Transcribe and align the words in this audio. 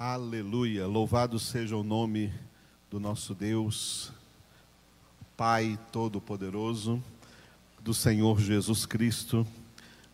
Aleluia, 0.00 0.86
louvado 0.86 1.40
seja 1.40 1.76
o 1.76 1.82
nome 1.82 2.32
do 2.88 3.00
nosso 3.00 3.34
Deus, 3.34 4.12
Pai 5.36 5.76
Todo-Poderoso, 5.90 7.02
do 7.80 7.92
Senhor 7.92 8.38
Jesus 8.38 8.86
Cristo, 8.86 9.44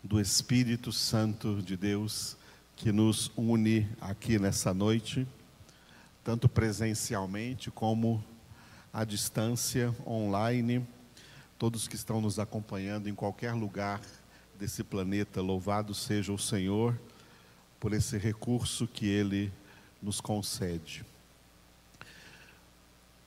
do 0.02 0.18
Espírito 0.18 0.90
Santo 0.90 1.60
de 1.60 1.76
Deus, 1.76 2.34
que 2.76 2.90
nos 2.90 3.30
une 3.36 3.86
aqui 4.00 4.38
nessa 4.38 4.72
noite, 4.72 5.28
tanto 6.24 6.48
presencialmente 6.48 7.70
como 7.70 8.24
à 8.90 9.04
distância, 9.04 9.94
online, 10.06 10.82
todos 11.58 11.86
que 11.86 11.94
estão 11.94 12.22
nos 12.22 12.38
acompanhando 12.38 13.06
em 13.06 13.14
qualquer 13.14 13.52
lugar 13.52 14.00
desse 14.58 14.82
planeta, 14.82 15.42
louvado 15.42 15.92
seja 15.92 16.32
o 16.32 16.38
Senhor 16.38 16.98
por 17.78 17.92
esse 17.92 18.16
recurso 18.16 18.86
que 18.86 19.04
Ele 19.04 19.52
nos 19.52 19.63
concede. 20.20 21.04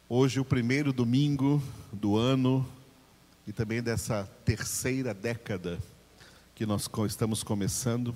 Hoje, 0.10 0.40
o 0.40 0.46
primeiro 0.46 0.94
domingo 0.94 1.62
do 1.92 2.16
ano 2.16 2.66
e 3.48 3.54
também 3.54 3.82
dessa 3.82 4.30
terceira 4.44 5.14
década 5.14 5.80
que 6.54 6.66
nós 6.66 6.90
estamos 7.08 7.44
começando, 7.44 8.16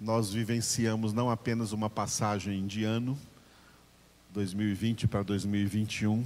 nós 0.00 0.32
vivenciamos 0.32 1.12
não 1.12 1.30
apenas 1.30 1.72
uma 1.72 1.90
passagem 1.90 2.66
de 2.66 2.84
ano, 2.84 3.18
2020 4.32 5.08
para 5.08 5.22
2021, 5.22 6.24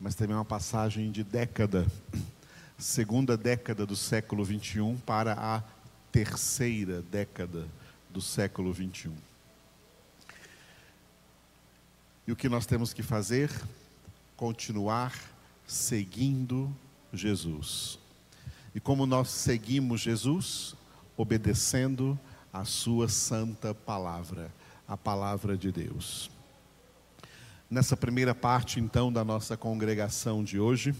mas 0.00 0.14
também 0.14 0.36
uma 0.36 0.44
passagem 0.44 1.10
de 1.10 1.24
década, 1.24 1.86
segunda 2.78 3.36
década 3.36 3.84
do 3.84 3.96
século 3.96 4.44
21 4.44 4.96
para 4.98 5.32
a 5.34 5.62
terceira 6.10 7.02
década 7.02 7.66
do 8.10 8.20
século 8.20 8.72
21. 8.72 9.31
E 12.26 12.30
o 12.30 12.36
que 12.36 12.48
nós 12.48 12.66
temos 12.66 12.92
que 12.92 13.02
fazer? 13.02 13.50
Continuar 14.36 15.12
seguindo 15.66 16.72
Jesus. 17.12 17.98
E 18.74 18.78
como 18.80 19.06
nós 19.06 19.28
seguimos 19.28 20.00
Jesus? 20.00 20.76
Obedecendo 21.16 22.18
a 22.52 22.64
Sua 22.64 23.08
santa 23.08 23.74
palavra, 23.74 24.52
a 24.86 24.96
palavra 24.96 25.56
de 25.56 25.72
Deus. 25.72 26.30
Nessa 27.68 27.96
primeira 27.96 28.34
parte, 28.34 28.78
então, 28.78 29.12
da 29.12 29.24
nossa 29.24 29.56
congregação 29.56 30.44
de 30.44 30.60
hoje, 30.60 30.94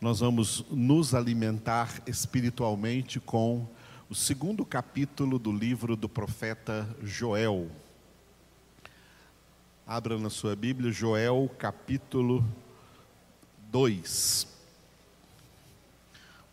nós 0.00 0.18
vamos 0.18 0.64
nos 0.70 1.14
alimentar 1.14 2.02
espiritualmente 2.04 3.20
com 3.20 3.64
o 4.10 4.14
segundo 4.14 4.64
capítulo 4.64 5.38
do 5.38 5.52
livro 5.52 5.94
do 5.94 6.08
profeta 6.08 6.88
Joel. 7.02 7.70
Abra 9.90 10.18
na 10.18 10.28
sua 10.28 10.54
Bíblia, 10.54 10.92
Joel 10.92 11.50
capítulo 11.58 12.44
2. 13.70 14.46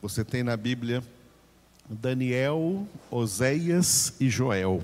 Você 0.01 0.23
tem 0.23 0.41
na 0.41 0.55
Bíblia 0.55 1.03
Daniel, 1.89 2.87
Oséias 3.11 4.15
e 4.21 4.29
Joel. 4.29 4.81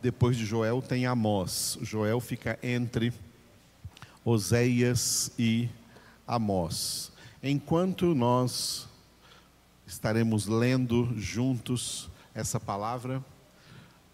Depois 0.00 0.38
de 0.38 0.46
Joel 0.46 0.80
tem 0.80 1.04
Amós. 1.04 1.76
Joel 1.82 2.18
fica 2.18 2.58
entre 2.62 3.12
Oséias 4.24 5.30
e 5.38 5.68
Amós. 6.26 7.12
Enquanto 7.42 8.14
nós 8.14 8.88
estaremos 9.86 10.46
lendo 10.46 11.12
juntos 11.18 12.08
essa 12.34 12.58
palavra, 12.58 13.22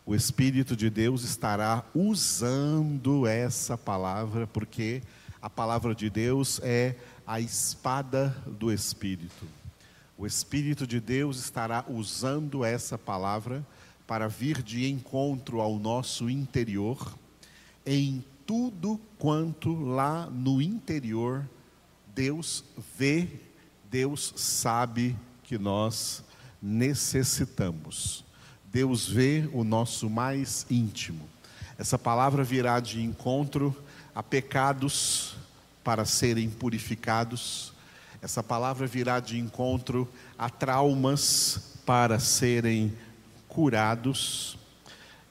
o 0.05 0.15
Espírito 0.15 0.77
de 0.77 0.91
Deus 0.91 1.23
estará 1.23 1.85
usando 1.95 3.27
essa 3.27 3.79
palavra, 3.79 4.47
porque 4.47 5.03
a 5.41 5.49
palavra 5.49 5.95
de 5.95 6.11
Deus 6.11 6.61
é 6.63 6.97
a 7.27 7.41
espada 7.41 8.37
do 8.47 8.73
Espírito. 8.73 9.47
O 10.19 10.27
Espírito 10.27 10.87
de 10.87 11.01
Deus 11.01 11.39
estará 11.39 11.85
usando 11.89 12.65
essa 12.65 12.99
palavra 12.99 13.65
para 14.07 14.29
vir 14.29 14.61
de 14.63 14.89
encontro 14.91 15.61
ao 15.61 15.79
nosso 15.79 16.29
interior, 16.29 17.17
em 17.87 18.25
tudo 18.45 19.01
quanto 19.19 19.73
lá 19.75 20.27
no 20.27 20.61
interior 20.61 21.49
Deus 22.15 22.65
vê, 22.97 23.29
Deus 23.91 24.33
sabe 24.37 25.17
que 25.45 25.57
nós 25.59 26.25
necessitamos. 26.61 28.25
Deus 28.73 29.07
vê 29.07 29.47
o 29.53 29.63
nosso 29.63 30.09
mais 30.09 30.67
íntimo. 30.71 31.29
Essa 31.79 31.99
palavra 31.99 32.43
virá 32.43 32.81
de 32.81 33.03
encontro 33.03 33.77
a 34.15 34.23
pecados 34.23 35.35
para 35.85 36.07
serem 36.07 36.49
purificados. 36.49 37.75
Essa 38.23 38.43
palavra 38.43 38.87
virá 38.87 39.21
de 39.21 39.39
encontro 39.39 40.09
a 40.39 40.49
traumas 40.49 41.77
para 41.85 42.19
serem 42.19 42.97
curados. 43.47 44.57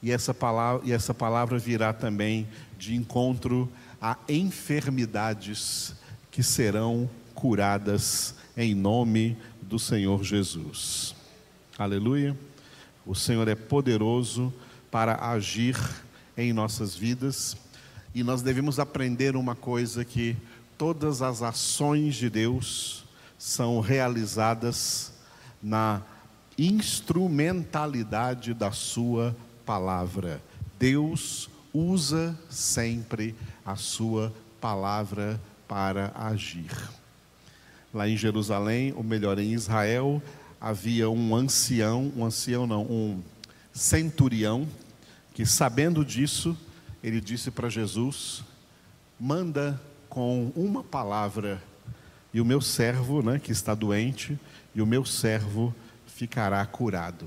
E 0.00 0.12
essa 0.12 0.32
palavra, 0.32 0.86
e 0.86 0.92
essa 0.92 1.12
palavra 1.12 1.58
virá 1.58 1.92
também 1.92 2.46
de 2.78 2.94
encontro 2.94 3.68
a 4.00 4.16
enfermidades 4.28 5.94
que 6.30 6.44
serão 6.44 7.10
curadas 7.34 8.36
em 8.56 8.72
nome 8.72 9.36
do 9.60 9.78
Senhor 9.78 10.22
Jesus. 10.22 11.14
Aleluia. 11.76 12.36
O 13.04 13.14
Senhor 13.14 13.48
é 13.48 13.54
poderoso 13.54 14.52
para 14.90 15.30
agir 15.30 15.76
em 16.36 16.52
nossas 16.52 16.94
vidas 16.94 17.56
e 18.14 18.22
nós 18.22 18.42
devemos 18.42 18.78
aprender 18.78 19.36
uma 19.36 19.54
coisa 19.54 20.04
que 20.04 20.36
todas 20.76 21.22
as 21.22 21.42
ações 21.42 22.14
de 22.14 22.28
Deus 22.28 23.04
são 23.38 23.80
realizadas 23.80 25.12
na 25.62 26.02
instrumentalidade 26.58 28.54
da 28.54 28.70
sua 28.70 29.34
palavra. 29.64 30.42
Deus 30.78 31.48
usa 31.72 32.38
sempre 32.50 33.34
a 33.64 33.76
sua 33.76 34.32
palavra 34.60 35.40
para 35.66 36.12
agir. 36.14 36.70
Lá 37.92 38.08
em 38.08 38.16
Jerusalém, 38.16 38.92
ou 38.96 39.02
melhor, 39.02 39.38
em 39.38 39.52
Israel, 39.52 40.22
havia 40.62 41.10
um 41.10 41.34
ancião, 41.34 42.12
um 42.16 42.24
ancião 42.24 42.68
não, 42.68 42.82
um 42.82 43.20
centurião, 43.72 44.68
que 45.34 45.44
sabendo 45.44 46.04
disso, 46.04 46.56
ele 47.02 47.20
disse 47.20 47.50
para 47.50 47.68
Jesus: 47.68 48.44
manda 49.18 49.80
com 50.08 50.52
uma 50.54 50.84
palavra, 50.84 51.60
e 52.32 52.40
o 52.40 52.44
meu 52.44 52.60
servo, 52.60 53.22
né, 53.22 53.40
que 53.40 53.50
está 53.50 53.74
doente, 53.74 54.38
e 54.72 54.80
o 54.80 54.86
meu 54.86 55.04
servo 55.04 55.74
ficará 56.06 56.64
curado. 56.64 57.26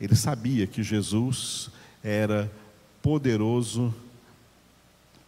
Ele 0.00 0.16
sabia 0.16 0.66
que 0.66 0.82
Jesus 0.82 1.70
era 2.02 2.50
poderoso 3.00 3.94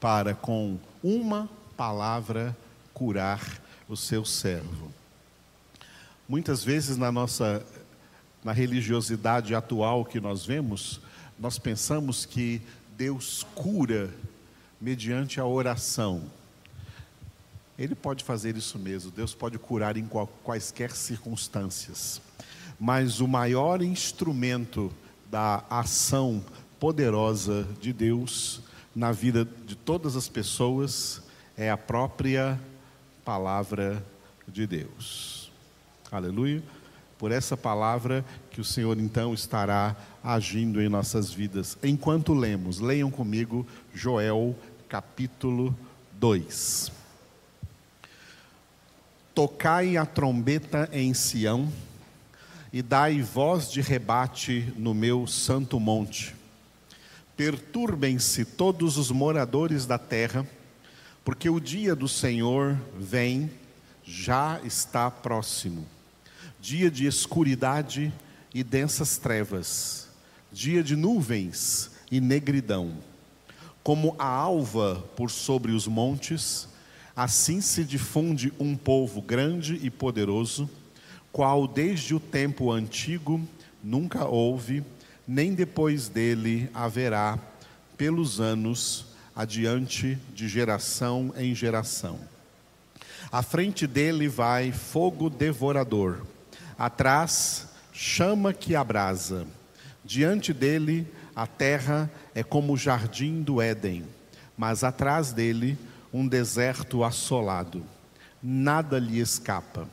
para, 0.01 0.35
com 0.35 0.79
uma 1.01 1.49
palavra, 1.77 2.57
curar 2.93 3.63
o 3.89 3.97
seu 3.97 4.25
servo. 4.25 4.91
Muitas 6.29 6.65
vezes 6.65 6.97
na 6.97 7.13
nossa 7.13 7.65
na 8.47 8.53
religiosidade 8.53 9.57
atual 9.57 10.05
que 10.05 10.21
nós 10.21 10.47
vemos, 10.47 11.01
nós 11.37 11.59
pensamos 11.59 12.25
que 12.25 12.63
Deus 12.97 13.45
cura 13.57 14.09
mediante 14.81 15.41
a 15.41 15.45
oração. 15.45 16.23
Ele 17.77 17.95
pode 17.95 18.23
fazer 18.23 18.57
isso 18.57 18.79
mesmo, 18.79 19.11
Deus 19.11 19.35
pode 19.35 19.59
curar 19.59 19.97
em 19.97 20.09
quaisquer 20.45 20.93
circunstâncias. 20.93 22.21
Mas 22.79 23.21
o 23.21 23.27
maior 23.27 23.83
instrumento 23.83 24.93
da 25.29 25.65
ação 25.69 26.45
poderosa 26.79 27.67
de 27.81 27.93
Deus 27.93 28.61
na 28.95 29.13
vida 29.13 29.47
de 29.67 29.75
todas 29.75 30.15
as 30.15 30.29
pessoas 30.29 31.21
é 31.57 31.69
a 31.69 31.77
própria 31.77 32.59
palavra 33.25 34.05
de 34.47 34.67
Deus. 34.67 35.46
Aleluia. 36.11 36.63
Por 37.19 37.33
essa 37.33 37.57
palavra 37.57 38.25
que 38.51 38.61
o 38.61 38.65
Senhor 38.65 38.99
então 38.99 39.33
estará 39.33 39.97
agindo 40.23 40.83
em 40.83 40.89
nossas 40.89 41.33
vidas. 41.33 41.79
Enquanto 41.83 42.35
lemos, 42.35 42.79
leiam 42.79 43.11
comigo 43.11 43.67
Joel 43.95 44.55
capítulo 44.89 45.77
2. 46.13 46.93
Tocai 49.35 49.97
a 49.97 50.07
trombeta 50.07 50.89
em 50.93 51.13
Sião 51.15 51.71
e 52.73 52.83
dai 52.83 53.23
voz 53.23 53.71
de 53.71 53.81
rebate 53.81 54.73
no 54.77 54.95
meu 54.95 55.27
santo 55.27 55.81
monte. 55.81 56.35
Perturbem-se 57.37 58.45
todos 58.45 58.97
os 58.97 59.11
moradores 59.11 59.87
da 59.87 59.99
terra 59.99 60.47
porque 61.27 61.51
o 61.51 61.59
dia 61.59 61.97
do 61.97 62.07
Senhor 62.07 62.79
vem, 62.97 63.51
já 64.05 64.61
está 64.63 65.11
próximo. 65.11 65.85
Dia 66.69 66.91
de 66.91 67.07
escuridade 67.07 68.13
e 68.53 68.65
densas 68.65 69.19
trevas, 69.19 70.09
dia 70.51 70.83
de 70.83 70.97
nuvens 70.97 71.93
e 72.11 72.21
negridão. 72.21 72.95
Como 73.85 74.17
a 74.19 74.27
alva 74.27 74.97
por 75.15 75.31
sobre 75.31 75.71
os 75.71 75.87
montes, 75.87 76.69
assim 77.15 77.61
se 77.61 77.85
difunde 77.85 78.53
um 78.59 78.75
povo 78.77 79.23
grande 79.23 79.79
e 79.81 79.89
poderoso, 79.89 80.69
qual 81.31 81.69
desde 81.69 82.17
o 82.17 82.19
tempo 82.19 82.73
antigo 82.73 83.41
nunca 83.81 84.25
houve, 84.25 84.83
nem 85.25 85.55
depois 85.55 86.09
dele 86.09 86.69
haverá, 86.75 87.39
pelos 87.97 88.41
anos 88.41 89.07
adiante, 89.37 90.19
de 90.35 90.49
geração 90.49 91.33
em 91.37 91.55
geração. 91.55 92.19
À 93.31 93.41
frente 93.41 93.87
dele 93.87 94.27
vai 94.27 94.73
fogo 94.73 95.31
devorador, 95.31 96.27
atrás, 96.79 97.69
chama 97.93 98.53
que 98.53 98.75
abrasa. 98.75 99.47
Diante 100.05 100.53
dele, 100.53 101.07
a 101.35 101.47
terra 101.47 102.11
é 102.35 102.43
como 102.43 102.73
o 102.73 102.77
jardim 102.77 103.43
do 103.43 103.61
Éden, 103.61 104.05
mas 104.57 104.85
atrás 104.85 105.33
dele, 105.33 105.79
um 106.13 106.27
deserto 106.27 107.05
assolado. 107.05 107.85
Nada 108.43 108.99
lhe 108.99 109.19
escapa. 109.19 109.89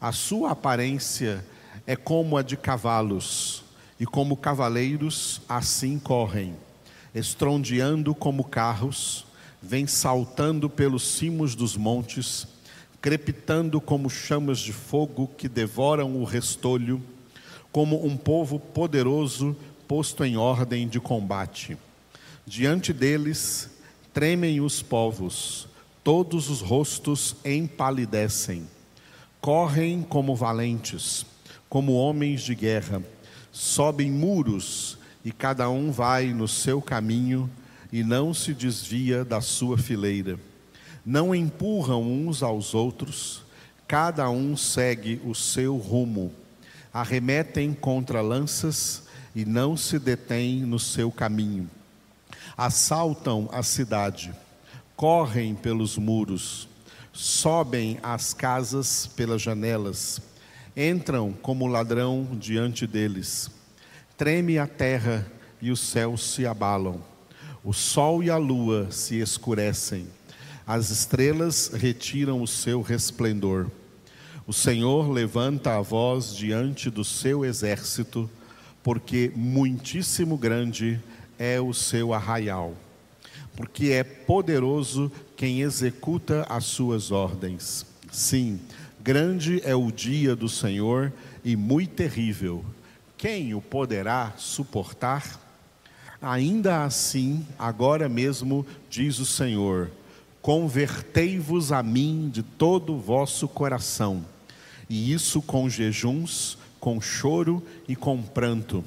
A 0.00 0.12
sua 0.12 0.50
aparência 0.50 1.44
é 1.86 1.96
como 1.96 2.36
a 2.36 2.42
de 2.42 2.56
cavalos, 2.56 3.64
e 3.98 4.04
como 4.04 4.36
cavaleiros 4.36 5.40
assim 5.48 5.98
correm, 5.98 6.54
estrondeando 7.14 8.14
como 8.14 8.44
carros, 8.44 9.26
vem 9.62 9.86
saltando 9.86 10.68
pelos 10.68 11.16
cimos 11.16 11.54
dos 11.54 11.76
montes, 11.76 12.46
crepitando 13.06 13.80
como 13.80 14.10
chamas 14.10 14.58
de 14.58 14.72
fogo 14.72 15.30
que 15.38 15.48
devoram 15.48 16.16
o 16.16 16.24
restolho, 16.24 17.00
como 17.70 18.04
um 18.04 18.16
povo 18.16 18.58
poderoso 18.58 19.56
posto 19.86 20.24
em 20.24 20.36
ordem 20.36 20.88
de 20.88 20.98
combate. 20.98 21.78
Diante 22.44 22.92
deles 22.92 23.70
tremem 24.12 24.60
os 24.60 24.82
povos, 24.82 25.68
todos 26.02 26.50
os 26.50 26.60
rostos 26.60 27.36
empalidecem, 27.44 28.66
correm 29.40 30.02
como 30.02 30.34
valentes, 30.34 31.24
como 31.68 31.92
homens 31.92 32.40
de 32.42 32.56
guerra, 32.56 33.00
sobem 33.52 34.10
muros 34.10 34.98
e 35.24 35.30
cada 35.30 35.70
um 35.70 35.92
vai 35.92 36.34
no 36.34 36.48
seu 36.48 36.82
caminho 36.82 37.48
e 37.92 38.02
não 38.02 38.34
se 38.34 38.52
desvia 38.52 39.24
da 39.24 39.40
sua 39.40 39.78
fileira. 39.78 40.40
Não 41.06 41.32
empurram 41.32 42.02
uns 42.02 42.42
aos 42.42 42.74
outros, 42.74 43.44
cada 43.86 44.28
um 44.28 44.56
segue 44.56 45.20
o 45.24 45.36
seu 45.36 45.76
rumo. 45.76 46.32
Arremetem 46.92 47.72
contra 47.72 48.20
lanças 48.20 49.04
e 49.32 49.44
não 49.44 49.76
se 49.76 50.00
detêm 50.00 50.62
no 50.62 50.80
seu 50.80 51.12
caminho. 51.12 51.70
Assaltam 52.56 53.48
a 53.52 53.62
cidade, 53.62 54.34
correm 54.96 55.54
pelos 55.54 55.96
muros, 55.96 56.68
sobem 57.12 58.00
às 58.02 58.34
casas 58.34 59.06
pelas 59.06 59.40
janelas, 59.40 60.20
entram 60.76 61.32
como 61.32 61.68
ladrão 61.68 62.26
diante 62.32 62.84
deles. 62.84 63.48
Treme 64.18 64.58
a 64.58 64.66
terra 64.66 65.24
e 65.62 65.70
os 65.70 65.78
céus 65.78 66.32
se 66.32 66.44
abalam. 66.44 67.00
O 67.62 67.72
sol 67.72 68.24
e 68.24 68.30
a 68.30 68.36
lua 68.36 68.90
se 68.90 69.20
escurecem. 69.20 70.15
As 70.66 70.90
estrelas 70.90 71.70
retiram 71.72 72.42
o 72.42 72.46
seu 72.46 72.82
resplendor. 72.82 73.70
O 74.48 74.52
Senhor 74.52 75.08
levanta 75.08 75.76
a 75.76 75.80
voz 75.80 76.34
diante 76.34 76.90
do 76.90 77.04
seu 77.04 77.44
exército 77.44 78.28
porque 78.82 79.30
muitíssimo 79.36 80.36
grande 80.36 81.00
é 81.38 81.60
o 81.60 81.72
seu 81.72 82.12
arraial, 82.12 82.74
porque 83.54 83.90
é 83.90 84.02
poderoso 84.02 85.10
quem 85.36 85.60
executa 85.60 86.44
as 86.48 86.64
suas 86.64 87.12
ordens. 87.12 87.86
Sim, 88.10 88.58
grande 89.00 89.60
é 89.64 89.74
o 89.76 89.92
dia 89.92 90.34
do 90.34 90.48
Senhor 90.48 91.12
e 91.44 91.54
muito 91.54 91.94
terrível. 91.94 92.64
Quem 93.16 93.54
o 93.54 93.60
poderá 93.60 94.32
suportar? 94.36 95.40
Ainda 96.20 96.84
assim, 96.84 97.46
agora 97.56 98.08
mesmo, 98.08 98.66
diz 98.90 99.20
o 99.20 99.26
Senhor: 99.26 99.90
convertei-vos 100.46 101.72
a 101.72 101.82
mim 101.82 102.30
de 102.32 102.40
todo 102.40 102.94
o 102.94 103.00
vosso 103.00 103.48
coração, 103.48 104.24
e 104.88 105.12
isso 105.12 105.42
com 105.42 105.68
jejuns, 105.68 106.56
com 106.78 107.00
choro 107.00 107.60
e 107.88 107.96
com 107.96 108.22
pranto. 108.22 108.84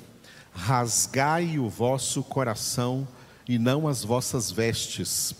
Rasgai 0.53 1.59
o 1.59 1.67
vosso 1.67 2.23
coração 2.23 3.05
e 3.45 3.59
não 3.59 3.89
as 3.89 4.05
vossas 4.05 4.49
vestes. 4.49 5.35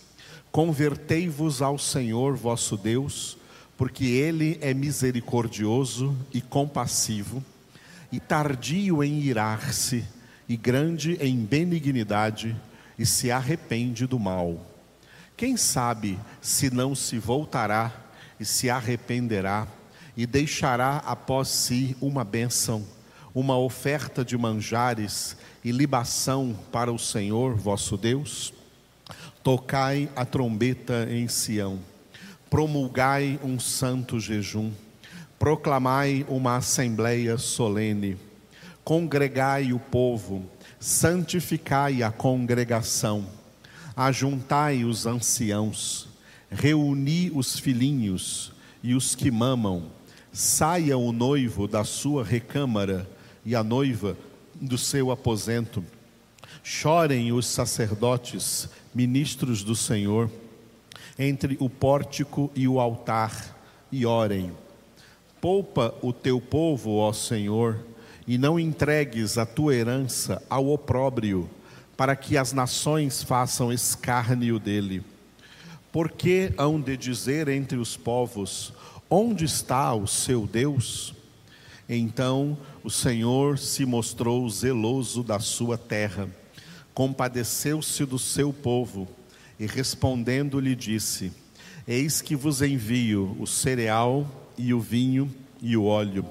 Convertei-vos 0.52 1.62
ao 1.62 1.78
Senhor 1.78 2.36
vosso 2.36 2.76
Deus, 2.76 3.38
porque 3.78 4.04
Ele 4.04 4.58
é 4.60 4.74
misericordioso 4.74 6.14
e 6.34 6.42
compassivo, 6.42 7.42
e 8.12 8.20
tardio 8.20 9.02
em 9.06 9.22
irar-se, 9.22 10.04
e 10.50 10.58
grande 10.58 11.18
em 11.22 11.38
benignidade, 11.38 12.58
e 12.98 13.06
se 13.06 13.32
arrepende 13.32 14.06
do 14.06 14.20
mal. 14.20 14.69
Quem 15.40 15.56
sabe 15.56 16.20
se 16.42 16.70
não 16.70 16.94
se 16.94 17.18
voltará 17.18 17.94
e 18.38 18.44
se 18.44 18.70
arrependerá 18.70 19.66
e 20.18 20.26
deixará 20.26 20.98
após 20.98 21.48
si 21.48 21.96
uma 22.02 22.26
bênção, 22.26 22.86
uma 23.34 23.58
oferta 23.58 24.26
de 24.26 24.38
manjares 24.38 25.38
e 25.64 25.72
libação 25.72 26.54
para 26.74 26.92
o 26.92 27.00
Senhor 27.00 27.56
vosso 27.56 27.96
Deus? 27.96 28.54
Tocai 29.42 30.10
a 30.14 30.26
trombeta 30.26 31.08
em 31.10 31.30
Sião, 31.30 31.80
promulgai 32.50 33.40
um 33.42 33.58
santo 33.62 34.20
jejum, 34.20 34.74
proclamai 35.40 36.26
uma 36.28 36.58
assembleia 36.58 37.38
solene, 37.38 38.18
congregai 38.84 39.72
o 39.72 39.80
povo, 39.80 40.46
santificai 40.82 42.04
a 42.04 42.12
congregação, 42.12 43.39
ajuntai 43.96 44.84
os 44.84 45.06
anciãos, 45.06 46.08
reuni 46.50 47.32
os 47.34 47.60
filhinhos 47.60 48.52
e 48.84 48.94
os 48.94 49.16
que 49.16 49.30
mamam, 49.30 49.92
Saia 50.32 50.96
o 50.96 51.12
noivo 51.12 51.68
da 51.68 51.84
sua 51.84 52.24
recâmara 52.24 53.10
e 53.44 53.56
a 53.56 53.64
noiva 53.64 54.16
do 54.54 54.78
seu 54.78 55.10
aposento. 55.10 55.84
Chorem 56.64 57.32
os 57.32 57.48
sacerdotes, 57.48 58.70
ministros 58.94 59.64
do 59.64 59.76
Senhor, 59.76 60.30
entre 61.18 61.58
o 61.60 61.70
pórtico 61.70 62.52
e 62.56 62.68
o 62.68 62.80
altar, 62.80 63.58
e 63.92 64.06
orem. 64.06 64.52
Poupa 65.42 65.96
o 66.02 66.14
teu 66.14 66.40
povo, 66.40 66.98
ó 66.98 67.12
Senhor, 67.12 67.80
e 68.28 68.38
não 68.38 68.60
entregues 68.60 69.38
a 69.38 69.48
tua 69.48 69.74
herança 69.74 70.44
ao 70.48 70.70
opróbrio, 70.70 71.50
para 72.00 72.16
que 72.16 72.38
as 72.38 72.54
nações 72.54 73.22
façam 73.22 73.74
escárnio 73.74 74.58
dele. 74.58 75.04
Porque 75.92 76.54
hão 76.58 76.80
de 76.80 76.96
dizer 76.96 77.50
entre 77.50 77.78
os 77.78 77.98
povos: 77.98 78.72
Onde 79.10 79.44
está 79.44 79.94
o 79.94 80.08
seu 80.08 80.48
Deus? 80.48 81.14
Então 81.90 82.58
o 82.86 82.90
Senhor 82.90 83.60
se 83.60 83.86
mostrou 83.86 84.50
zeloso 84.50 85.22
da 85.22 85.42
sua 85.42 85.78
terra, 85.78 86.30
compadeceu-se 86.94 88.06
do 88.06 88.18
seu 88.18 88.54
povo 88.54 89.06
e 89.60 89.66
respondendo 89.66 90.58
lhe 90.58 90.78
disse: 90.78 91.34
Eis 91.86 92.22
que 92.22 92.34
vos 92.34 92.62
envio 92.62 93.36
o 93.38 93.46
cereal 93.46 94.26
e 94.58 94.74
o 94.74 94.80
vinho 94.80 95.30
e 95.62 95.76
o 95.76 95.84
óleo, 95.84 96.26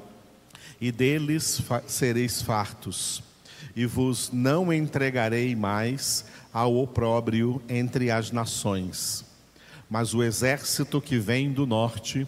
e 0.80 0.90
deles 0.90 1.60
sereis 1.86 2.40
fartos, 2.40 3.22
e 3.74 3.86
vos 3.86 4.30
não 4.32 4.72
entregarei 4.72 5.54
mais 5.54 6.24
ao 6.52 6.76
opróbrio 6.76 7.62
entre 7.68 8.10
as 8.10 8.30
nações. 8.30 9.24
Mas 9.88 10.14
o 10.14 10.22
exército 10.22 11.00
que 11.00 11.18
vem 11.18 11.52
do 11.52 11.66
norte 11.66 12.26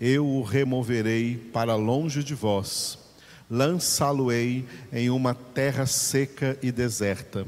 eu 0.00 0.26
o 0.26 0.42
removerei 0.42 1.36
para 1.36 1.74
longe 1.74 2.24
de 2.24 2.34
vós, 2.34 2.98
lançá-lo-ei 3.50 4.64
em 4.90 5.10
uma 5.10 5.34
terra 5.34 5.84
seca 5.84 6.58
e 6.62 6.72
deserta. 6.72 7.46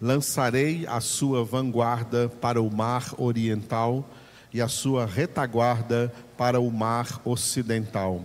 Lançarei 0.00 0.84
a 0.88 1.00
sua 1.00 1.44
vanguarda 1.44 2.28
para 2.28 2.60
o 2.60 2.68
mar 2.68 3.14
oriental 3.16 4.08
e 4.52 4.60
a 4.60 4.66
sua 4.66 5.06
retaguarda 5.06 6.12
para 6.36 6.60
o 6.60 6.68
mar 6.70 7.20
ocidental. 7.24 8.24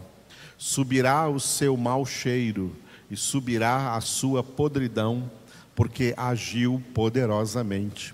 Subirá 0.57 1.29
o 1.29 1.39
seu 1.39 1.77
mau 1.77 2.05
cheiro 2.05 2.75
e 3.09 3.17
subirá 3.17 3.95
a 3.95 4.01
sua 4.01 4.43
podridão, 4.43 5.29
porque 5.75 6.13
agiu 6.17 6.83
poderosamente. 6.93 8.13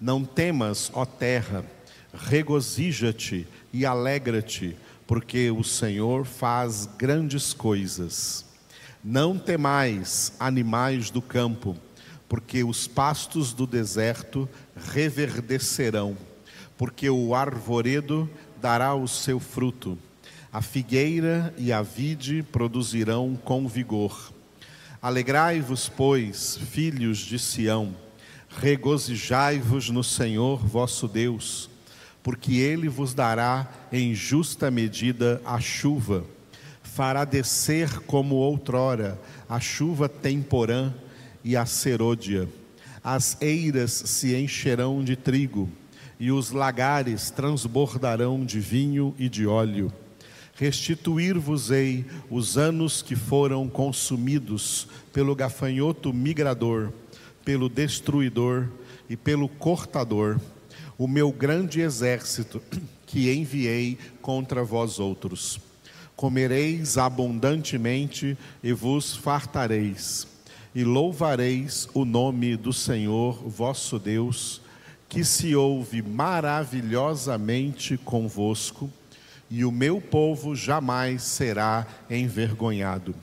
Não 0.00 0.24
temas, 0.24 0.90
ó 0.94 1.04
terra, 1.04 1.64
regozija-te 2.12 3.46
e 3.72 3.86
alegra-te, 3.86 4.76
porque 5.06 5.50
o 5.50 5.64
Senhor 5.64 6.24
faz 6.24 6.88
grandes 6.98 7.52
coisas. 7.52 8.44
Não 9.02 9.38
temais, 9.38 10.32
animais 10.38 11.10
do 11.10 11.22
campo, 11.22 11.76
porque 12.28 12.62
os 12.62 12.86
pastos 12.86 13.52
do 13.52 13.66
deserto 13.66 14.48
reverdecerão, 14.76 16.16
porque 16.76 17.08
o 17.08 17.34
arvoredo 17.34 18.28
dará 18.60 18.94
o 18.94 19.08
seu 19.08 19.40
fruto, 19.40 19.98
a 20.52 20.62
figueira 20.62 21.54
e 21.58 21.72
a 21.72 21.82
vide 21.82 22.42
produzirão 22.42 23.38
com 23.44 23.68
vigor. 23.68 24.32
Alegrai-vos, 25.00 25.88
pois, 25.88 26.56
filhos 26.56 27.18
de 27.18 27.38
Sião, 27.38 27.94
regozijai-vos 28.48 29.90
no 29.90 30.02
Senhor 30.02 30.58
vosso 30.58 31.06
Deus, 31.06 31.68
porque 32.22 32.56
ele 32.56 32.88
vos 32.88 33.14
dará 33.14 33.70
em 33.92 34.14
justa 34.14 34.70
medida 34.70 35.40
a 35.44 35.60
chuva, 35.60 36.24
fará 36.82 37.24
descer 37.24 38.00
como 38.00 38.36
outrora 38.36 39.20
a 39.48 39.60
chuva 39.60 40.08
temporã 40.08 40.92
e 41.44 41.56
a 41.56 41.64
serôdia. 41.64 42.48
As 43.04 43.36
eiras 43.40 43.92
se 43.92 44.34
encherão 44.34 45.04
de 45.04 45.14
trigo, 45.14 45.68
e 46.18 46.32
os 46.32 46.50
lagares 46.50 47.30
transbordarão 47.30 48.44
de 48.44 48.58
vinho 48.58 49.14
e 49.16 49.28
de 49.28 49.46
óleo. 49.46 49.92
Restituir-vos-ei 50.58 52.04
os 52.28 52.58
anos 52.58 53.00
que 53.00 53.14
foram 53.14 53.68
consumidos 53.68 54.88
pelo 55.12 55.34
gafanhoto 55.34 56.12
migrador, 56.12 56.92
pelo 57.44 57.68
destruidor 57.68 58.68
e 59.08 59.16
pelo 59.16 59.48
cortador, 59.48 60.40
o 60.98 61.06
meu 61.06 61.30
grande 61.30 61.80
exército 61.80 62.60
que 63.06 63.32
enviei 63.32 63.96
contra 64.20 64.64
vós 64.64 64.98
outros. 64.98 65.60
Comereis 66.16 66.98
abundantemente 66.98 68.36
e 68.62 68.72
vos 68.72 69.14
fartareis 69.14 70.26
e 70.74 70.84
louvareis 70.84 71.88
o 71.94 72.04
nome 72.04 72.56
do 72.56 72.72
Senhor 72.72 73.34
vosso 73.48 73.98
Deus, 73.98 74.60
que 75.08 75.24
se 75.24 75.54
ouve 75.54 76.02
maravilhosamente 76.02 77.96
convosco, 77.96 78.90
e 79.50 79.64
o 79.64 79.72
meu 79.72 80.00
povo 80.00 80.54
jamais 80.54 81.22
será 81.22 81.86
envergonhado. 82.10 83.14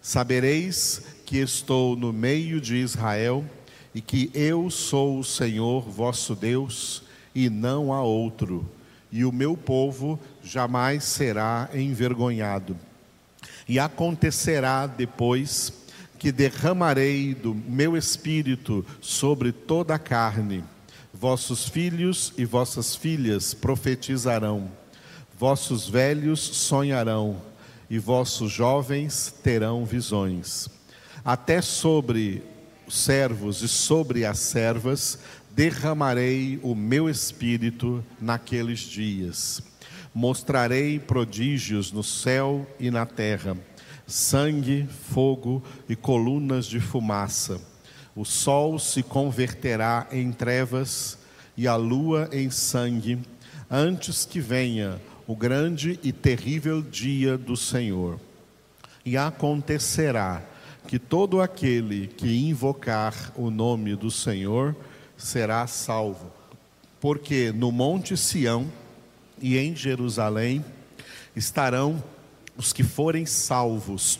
Sabereis 0.00 1.02
que 1.24 1.38
estou 1.38 1.94
no 1.94 2.12
meio 2.12 2.60
de 2.60 2.76
Israel 2.76 3.44
e 3.94 4.00
que 4.00 4.30
eu 4.34 4.70
sou 4.70 5.18
o 5.18 5.24
Senhor 5.24 5.82
vosso 5.88 6.34
Deus 6.34 7.02
e 7.34 7.48
não 7.48 7.92
há 7.92 8.02
outro, 8.02 8.68
e 9.12 9.24
o 9.24 9.32
meu 9.32 9.56
povo 9.56 10.18
jamais 10.42 11.04
será 11.04 11.68
envergonhado. 11.74 12.76
E 13.68 13.78
acontecerá 13.78 14.86
depois 14.86 15.72
que 16.18 16.32
derramarei 16.32 17.34
do 17.34 17.54
meu 17.54 17.96
espírito 17.96 18.84
sobre 19.00 19.52
toda 19.52 19.94
a 19.94 19.98
carne. 19.98 20.64
Vossos 21.14 21.68
filhos 21.68 22.32
e 22.36 22.44
vossas 22.44 22.96
filhas 22.96 23.54
profetizarão, 23.54 24.70
vossos 25.38 25.88
velhos 25.88 26.40
sonharão, 26.40 27.40
e 27.90 27.98
vossos 27.98 28.52
jovens 28.52 29.34
terão 29.42 29.84
visões. 29.84 30.68
Até 31.24 31.62
sobre 31.62 32.42
os 32.86 32.98
servos 32.98 33.62
e 33.62 33.68
sobre 33.68 34.26
as 34.26 34.38
servas 34.38 35.18
derramarei 35.50 36.60
o 36.62 36.74
meu 36.74 37.08
espírito 37.08 38.04
naqueles 38.20 38.80
dias. 38.80 39.62
Mostrarei 40.14 40.98
prodígios 40.98 41.92
no 41.92 42.02
céu 42.02 42.66
e 42.78 42.90
na 42.90 43.06
terra 43.06 43.56
sangue, 44.08 44.88
fogo 45.12 45.62
e 45.86 45.94
colunas 45.94 46.64
de 46.66 46.80
fumaça. 46.80 47.60
O 48.16 48.24
sol 48.24 48.78
se 48.78 49.02
converterá 49.02 50.08
em 50.10 50.32
trevas 50.32 51.18
e 51.56 51.68
a 51.68 51.76
lua 51.76 52.28
em 52.32 52.50
sangue, 52.50 53.18
antes 53.70 54.24
que 54.24 54.40
venha 54.40 54.98
o 55.28 55.36
grande 55.36 56.00
e 56.02 56.10
terrível 56.10 56.80
dia 56.80 57.36
do 57.36 57.54
Senhor. 57.54 58.18
E 59.04 59.14
acontecerá 59.14 60.42
que 60.86 60.98
todo 60.98 61.42
aquele 61.42 62.06
que 62.06 62.48
invocar 62.48 63.30
o 63.36 63.50
nome 63.50 63.94
do 63.94 64.10
Senhor 64.10 64.74
será 65.18 65.66
salvo. 65.66 66.32
Porque 66.98 67.52
no 67.52 67.70
Monte 67.70 68.16
Sião 68.16 68.72
e 69.38 69.58
em 69.58 69.76
Jerusalém 69.76 70.64
estarão 71.36 72.02
os 72.56 72.72
que 72.72 72.82
forem 72.82 73.26
salvos, 73.26 74.18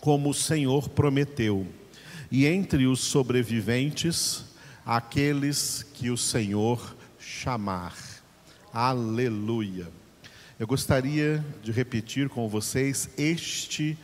como 0.00 0.30
o 0.30 0.34
Senhor 0.34 0.88
prometeu, 0.88 1.66
e 2.30 2.46
entre 2.46 2.86
os 2.86 3.00
sobreviventes, 3.00 4.44
aqueles 4.84 5.84
que 5.92 6.08
o 6.08 6.16
Senhor 6.16 6.96
chamar. 7.18 7.94
Aleluia. 8.72 9.97
Eu 10.58 10.66
gostaria 10.66 11.44
de 11.62 11.70
repetir 11.70 12.28
com 12.28 12.48
vocês 12.48 13.08
este 13.16 13.96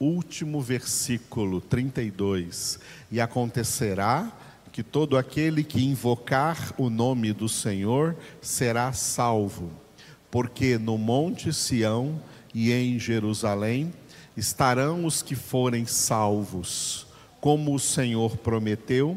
último 0.00 0.60
versículo 0.60 1.60
32. 1.60 2.80
E 3.12 3.20
acontecerá 3.20 4.36
que 4.72 4.82
todo 4.82 5.16
aquele 5.16 5.62
que 5.62 5.84
invocar 5.84 6.74
o 6.76 6.90
nome 6.90 7.32
do 7.32 7.48
Senhor 7.48 8.16
será 8.42 8.92
salvo, 8.92 9.70
porque 10.32 10.76
no 10.78 10.98
monte 10.98 11.52
Sião 11.52 12.20
e 12.52 12.72
em 12.72 12.98
Jerusalém 12.98 13.92
estarão 14.36 15.04
os 15.04 15.22
que 15.22 15.36
forem 15.36 15.86
salvos, 15.86 17.06
como 17.40 17.72
o 17.72 17.78
Senhor 17.78 18.36
prometeu, 18.36 19.16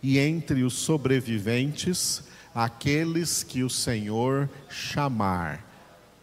e 0.00 0.20
entre 0.20 0.62
os 0.62 0.74
sobreviventes, 0.74 2.22
aqueles 2.54 3.42
que 3.42 3.64
o 3.64 3.70
Senhor 3.70 4.48
chamar. 4.68 5.67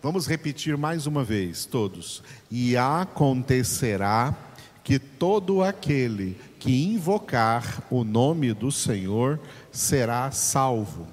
Vamos 0.06 0.28
repetir 0.28 0.78
mais 0.78 1.08
uma 1.08 1.24
vez, 1.24 1.66
todos. 1.66 2.22
E 2.52 2.78
acontecerá 2.78 4.38
que 4.84 5.00
todo 5.00 5.64
aquele 5.64 6.38
que 6.60 6.86
invocar 6.86 7.82
o 7.90 8.04
nome 8.04 8.54
do 8.54 8.72
Senhor 8.72 9.40
será 9.72 10.30
salvo, 10.30 11.08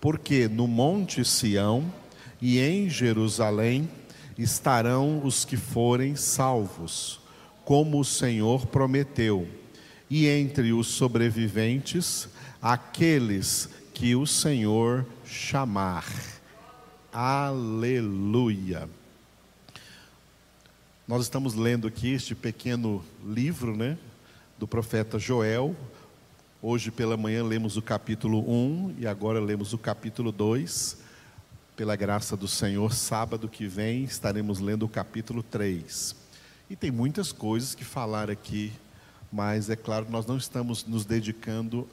porque 0.00 0.48
no 0.48 0.66
Monte 0.66 1.24
Sião 1.24 1.84
e 2.40 2.58
em 2.58 2.90
Jerusalém 2.90 3.88
estarão 4.36 5.24
os 5.24 5.44
que 5.44 5.56
forem 5.56 6.16
salvos, 6.16 7.20
como 7.64 8.00
o 8.00 8.04
Senhor 8.04 8.66
prometeu, 8.66 9.46
e 10.10 10.26
entre 10.26 10.72
os 10.72 10.88
sobreviventes, 10.88 12.28
aqueles 12.60 13.68
que 13.94 14.16
o 14.16 14.26
Senhor 14.26 15.06
chamar. 15.24 16.31
Aleluia. 17.14 18.88
Nós 21.06 21.24
estamos 21.24 21.52
lendo 21.52 21.86
aqui 21.86 22.14
este 22.14 22.34
pequeno 22.34 23.04
livro, 23.22 23.76
né, 23.76 23.98
do 24.58 24.66
profeta 24.66 25.18
Joel. 25.18 25.76
Hoje 26.62 26.90
pela 26.90 27.14
manhã 27.14 27.44
lemos 27.44 27.76
o 27.76 27.82
capítulo 27.82 28.40
1 28.50 28.94
e 29.00 29.06
agora 29.06 29.38
lemos 29.40 29.74
o 29.74 29.78
capítulo 29.78 30.32
2 30.32 31.02
pela 31.76 31.94
graça 31.96 32.34
do 32.34 32.48
Senhor, 32.48 32.94
sábado 32.94 33.46
que 33.46 33.66
vem 33.66 34.04
estaremos 34.04 34.58
lendo 34.58 34.86
o 34.86 34.88
capítulo 34.88 35.42
3. 35.42 36.16
E 36.70 36.74
tem 36.74 36.90
muitas 36.90 37.30
coisas 37.30 37.74
que 37.74 37.84
falar 37.84 38.30
aqui, 38.30 38.72
mas 39.30 39.68
é 39.68 39.76
claro 39.76 40.06
nós 40.08 40.24
não 40.24 40.38
estamos 40.38 40.86
nos 40.86 41.04
dedicando 41.04 41.86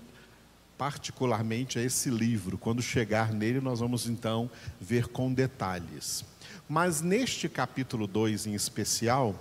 particularmente 0.80 1.78
a 1.78 1.84
esse 1.84 2.10
livro. 2.10 2.58
Quando 2.58 2.82
chegar 2.82 3.34
nele, 3.34 3.60
nós 3.60 3.82
vamos 3.82 4.08
então 4.08 4.50
ver 4.80 5.10
com 5.10 5.34
detalhes. 5.34 6.24
Mas 6.70 7.02
neste 7.02 7.50
capítulo 7.50 8.08
2 8.08 8.48
em 8.48 8.54
especial, 8.54 9.36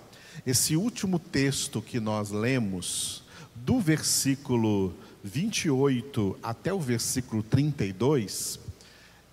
esse 0.45 0.75
último 0.75 1.17
texto 1.17 1.81
que 1.81 2.01
nós 2.01 2.31
lemos, 2.31 3.23
do 3.55 3.79
versículo 3.79 4.93
28 5.23 6.37
até 6.43 6.73
o 6.73 6.81
versículo 6.81 7.41
32, 7.45 8.59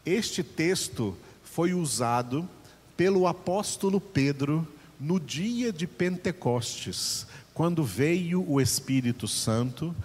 este 0.06 0.44
texto 0.44 1.18
foi 1.44 1.74
usado 1.74 2.48
pelo 2.96 3.26
apóstolo 3.26 4.00
Pedro 4.00 4.68
no 5.00 5.20
dia 5.20 5.74
de 5.74 5.88
Pentecostes, 5.88 7.26
quando 7.52 7.84
veio 7.84 8.48
o 8.48 8.62
Espírito 8.62 9.28
Santo 9.28 9.96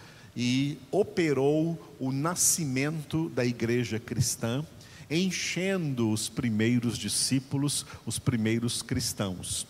e 0.42 0.78
operou 0.90 1.78
o 1.98 2.10
nascimento 2.10 3.28
da 3.28 3.44
igreja 3.44 3.98
cristã, 3.98 4.64
enchendo 5.10 6.10
os 6.10 6.30
primeiros 6.30 6.96
discípulos, 6.96 7.84
os 8.06 8.18
primeiros 8.18 8.80
cristãos. 8.80 9.66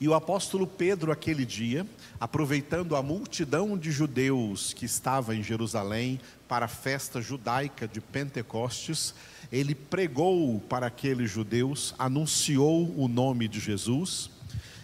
E 0.00 0.06
o 0.06 0.14
apóstolo 0.14 0.68
Pedro, 0.68 1.10
aquele 1.10 1.44
dia, 1.44 1.84
aproveitando 2.20 2.94
a 2.94 3.02
multidão 3.02 3.76
de 3.76 3.90
judeus 3.90 4.72
que 4.72 4.84
estava 4.84 5.34
em 5.34 5.42
Jerusalém 5.42 6.20
para 6.46 6.66
a 6.66 6.68
festa 6.68 7.20
judaica 7.20 7.88
de 7.88 8.00
Pentecostes, 8.00 9.16
ele 9.50 9.74
pregou 9.74 10.60
para 10.60 10.86
aqueles 10.86 11.28
judeus, 11.28 11.92
anunciou 11.98 12.94
o 12.96 13.08
nome 13.08 13.48
de 13.48 13.58
Jesus, 13.58 14.30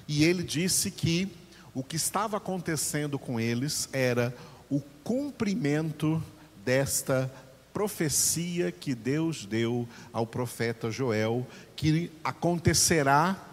e 0.09 0.25
ele 0.25 0.43
disse 0.43 0.91
que 0.91 1.29
o 1.73 1.85
que 1.85 1.95
estava 1.95 2.39
acontecendo 2.39 3.17
com 3.17 3.39
eles 3.39 3.89
era 3.93 4.35
o 4.71 4.81
cumprimento 5.03 6.23
desta 6.65 7.33
profecia 7.73 8.73
que 8.73 8.95
Deus 8.95 9.47
deu 9.47 9.89
ao 10.13 10.27
profeta 10.27 10.91
Joel, 10.91 11.47
que 11.77 12.11
acontecerá, 12.25 13.45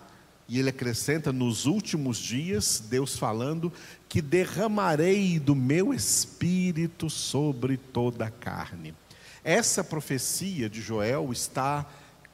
e 0.48 0.60
ele 0.60 0.70
acrescenta, 0.70 1.32
nos 1.32 1.66
últimos 1.66 2.18
dias, 2.18 2.84
Deus 2.90 3.18
falando, 3.18 3.72
que 4.08 4.22
derramarei 4.22 5.40
do 5.40 5.56
meu 5.56 5.94
espírito 5.94 7.10
sobre 7.10 7.78
toda 7.78 8.26
a 8.26 8.32
carne. 8.32 8.94
Essa 9.44 9.84
profecia 9.84 10.70
de 10.70 10.82
Joel 10.82 11.32
está 11.32 11.88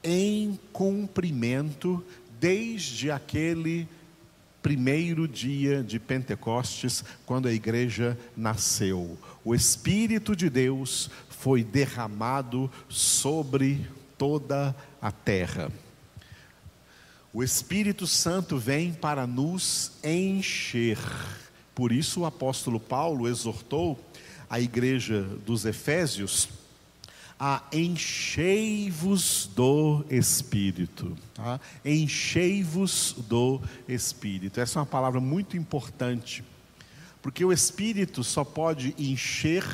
em 0.03 0.59
cumprimento 0.71 2.03
desde 2.39 3.11
aquele 3.11 3.87
primeiro 4.61 5.27
dia 5.27 5.83
de 5.83 5.99
Pentecostes, 5.99 7.03
quando 7.25 7.47
a 7.47 7.53
igreja 7.53 8.17
nasceu. 8.35 9.17
O 9.43 9.55
Espírito 9.55 10.35
de 10.35 10.49
Deus 10.49 11.09
foi 11.29 11.63
derramado 11.63 12.71
sobre 12.87 13.87
toda 14.17 14.75
a 15.01 15.11
terra. 15.11 15.71
O 17.33 17.43
Espírito 17.43 18.05
Santo 18.05 18.57
vem 18.57 18.93
para 18.93 19.25
nos 19.25 19.93
encher. 20.03 20.99
Por 21.73 21.91
isso 21.91 22.21
o 22.21 22.25
apóstolo 22.25 22.79
Paulo 22.79 23.27
exortou 23.27 23.99
a 24.49 24.59
igreja 24.59 25.21
dos 25.45 25.65
Efésios 25.65 26.49
a 27.43 27.63
enchei-vos 27.73 29.49
do 29.55 30.05
Espírito. 30.11 31.17
Tá? 31.33 31.59
Enchei-vos 31.83 33.15
do 33.27 33.59
Espírito. 33.87 34.61
Essa 34.61 34.77
é 34.77 34.79
uma 34.81 34.85
palavra 34.85 35.19
muito 35.19 35.57
importante, 35.57 36.43
porque 37.19 37.43
o 37.43 37.51
Espírito 37.51 38.23
só 38.23 38.43
pode 38.43 38.93
encher 38.95 39.65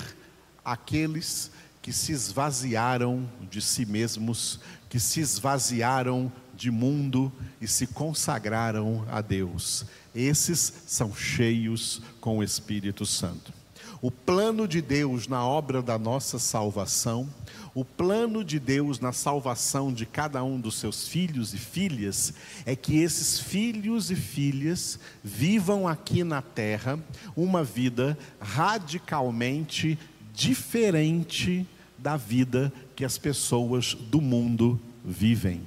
aqueles 0.63 1.51
que 1.81 1.91
se 1.91 2.13
esvaziaram 2.13 3.29
de 3.51 3.61
si 3.61 3.85
mesmos, 3.85 4.61
que 4.89 4.97
se 4.97 5.19
esvaziaram 5.19 6.31
de 6.55 6.71
mundo 6.71 7.29
e 7.59 7.67
se 7.67 7.85
consagraram 7.85 9.05
a 9.11 9.19
Deus. 9.19 9.85
Esses 10.15 10.71
são 10.87 11.13
cheios 11.13 12.01
com 12.21 12.37
o 12.37 12.43
Espírito 12.43 13.05
Santo. 13.05 13.51
O 14.01 14.11
plano 14.11 14.67
de 14.67 14.81
Deus 14.81 15.27
na 15.27 15.43
obra 15.43 15.81
da 15.81 15.97
nossa 15.97 16.37
salvação, 16.37 17.27
o 17.73 17.83
plano 17.83 18.43
de 18.43 18.59
Deus 18.59 18.99
na 18.99 19.11
salvação 19.11 19.91
de 19.91 20.05
cada 20.05 20.43
um 20.43 20.59
dos 20.59 20.75
seus 20.75 21.07
filhos 21.07 21.53
e 21.53 21.57
filhas, 21.57 22.33
é 22.65 22.75
que 22.75 22.97
esses 22.97 23.39
filhos 23.39 24.11
e 24.11 24.15
filhas 24.15 24.99
vivam 25.23 25.87
aqui 25.87 26.23
na 26.23 26.41
terra 26.41 26.99
uma 27.35 27.63
vida 27.63 28.17
radicalmente 28.39 29.97
diferente 30.33 31.65
da 31.97 32.15
vida 32.15 32.71
que 32.95 33.03
as 33.03 33.17
pessoas 33.17 33.95
do 33.95 34.21
mundo 34.21 34.79
vivem. 35.03 35.61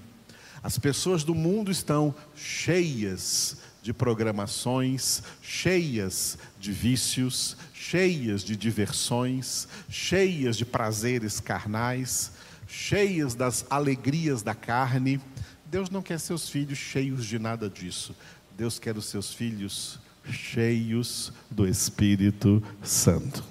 As 0.63 0.79
pessoas 0.79 1.25
do 1.25 1.35
mundo 1.35 1.71
estão 1.71 2.15
cheias 2.37 3.57
de 3.83 3.93
programações, 3.93 5.23
cheias 5.41 6.39
de 6.59 6.73
vícios, 6.73 7.57
cheias 7.73 8.43
de 8.43 8.57
diversões, 8.57 9.67
cheias 9.89 10.57
de 10.57 10.65
prazeres 10.65 11.41
carnais, 11.41 12.33
cheias 12.69 13.35
das 13.35 13.65
alegrias 13.71 14.43
da 14.43 14.55
carne. 14.55 15.21
Deus 15.67 15.89
não 15.89 16.03
quer 16.03 16.19
seus 16.19 16.49
filhos 16.49 16.79
cheios 16.79 17.25
de 17.25 17.39
nada 17.39 17.69
disso. 17.69 18.15
Deus 18.57 18.79
quer 18.79 18.97
os 18.97 19.07
seus 19.07 19.33
filhos 19.33 19.99
cheios 20.31 21.33
do 21.51 21.67
Espírito 21.67 22.63
Santo. 22.83 23.43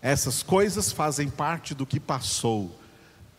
Essas 0.00 0.42
coisas 0.42 0.92
fazem 0.92 1.28
parte 1.28 1.74
do 1.74 1.86
que 1.86 2.00
passou 2.00 2.78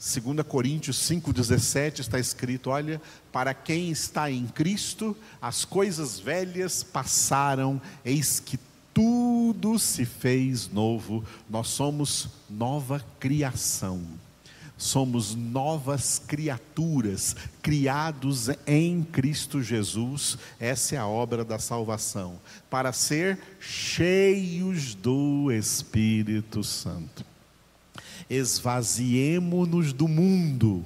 2 0.05 0.45
Coríntios 0.47 0.97
5,17 1.09 2.01
está 2.01 2.19
escrito: 2.19 2.69
Olha, 2.69 3.01
para 3.31 3.55
quem 3.55 3.89
está 3.89 4.29
em 4.29 4.45
Cristo, 4.45 5.17
as 5.41 5.65
coisas 5.65 6.19
velhas 6.19 6.83
passaram, 6.83 7.81
eis 8.03 8.39
que 8.39 8.59
tudo 8.93 9.79
se 9.79 10.05
fez 10.05 10.69
novo, 10.69 11.25
nós 11.49 11.69
somos 11.69 12.29
nova 12.47 13.03
criação, 13.19 14.03
somos 14.77 15.33
novas 15.33 16.21
criaturas, 16.27 17.35
criados 17.63 18.49
em 18.67 19.01
Cristo 19.01 19.59
Jesus, 19.59 20.37
essa 20.59 20.93
é 20.93 20.97
a 20.99 21.07
obra 21.07 21.43
da 21.43 21.57
salvação, 21.57 22.39
para 22.69 22.93
ser 22.93 23.39
cheios 23.59 24.93
do 24.93 25.51
Espírito 25.51 26.63
Santo 26.63 27.34
esvaziemo-nos 28.29 29.93
do 29.93 30.07
mundo, 30.07 30.83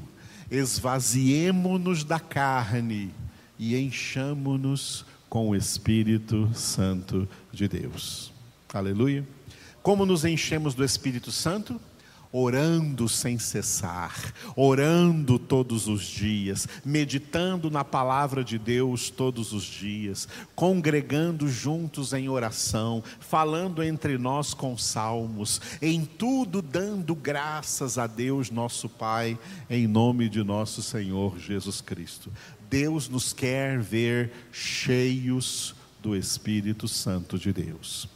esvaziemo-nos 0.49 2.03
da 2.03 2.19
carne 2.19 3.11
e 3.57 3.75
enchamo-nos 3.77 5.05
com 5.29 5.49
o 5.49 5.55
Espírito 5.55 6.49
Santo 6.53 7.27
de 7.51 7.67
Deus. 7.67 8.31
Aleluia. 8.73 9.25
Como 9.81 10.05
nos 10.05 10.25
enchemos 10.25 10.73
do 10.73 10.83
Espírito 10.83 11.31
Santo? 11.31 11.79
Orando 12.31 13.09
sem 13.09 13.39
cessar, 13.39 14.33
orando 14.55 15.39
todos 15.39 15.87
os 15.87 16.03
dias, 16.03 16.67
meditando 16.85 17.71
na 17.71 17.83
palavra 17.83 18.43
de 18.43 18.59
Deus 18.59 19.09
todos 19.09 19.51
os 19.51 19.63
dias, 19.63 20.27
congregando 20.55 21.47
juntos 21.47 22.13
em 22.13 22.29
oração, 22.29 23.03
falando 23.19 23.81
entre 23.81 24.17
nós 24.17 24.53
com 24.53 24.77
salmos, 24.77 25.59
em 25.81 26.05
tudo 26.05 26.61
dando 26.61 27.15
graças 27.15 27.97
a 27.97 28.05
Deus 28.05 28.51
nosso 28.51 28.87
Pai, 28.87 29.37
em 29.69 29.87
nome 29.87 30.29
de 30.29 30.43
nosso 30.43 30.83
Senhor 30.83 31.39
Jesus 31.39 31.81
Cristo. 31.81 32.31
Deus 32.69 33.09
nos 33.09 33.33
quer 33.33 33.79
ver 33.79 34.31
cheios 34.51 35.73
do 35.99 36.15
Espírito 36.15 36.87
Santo 36.87 37.37
de 37.37 37.51
Deus. 37.51 38.07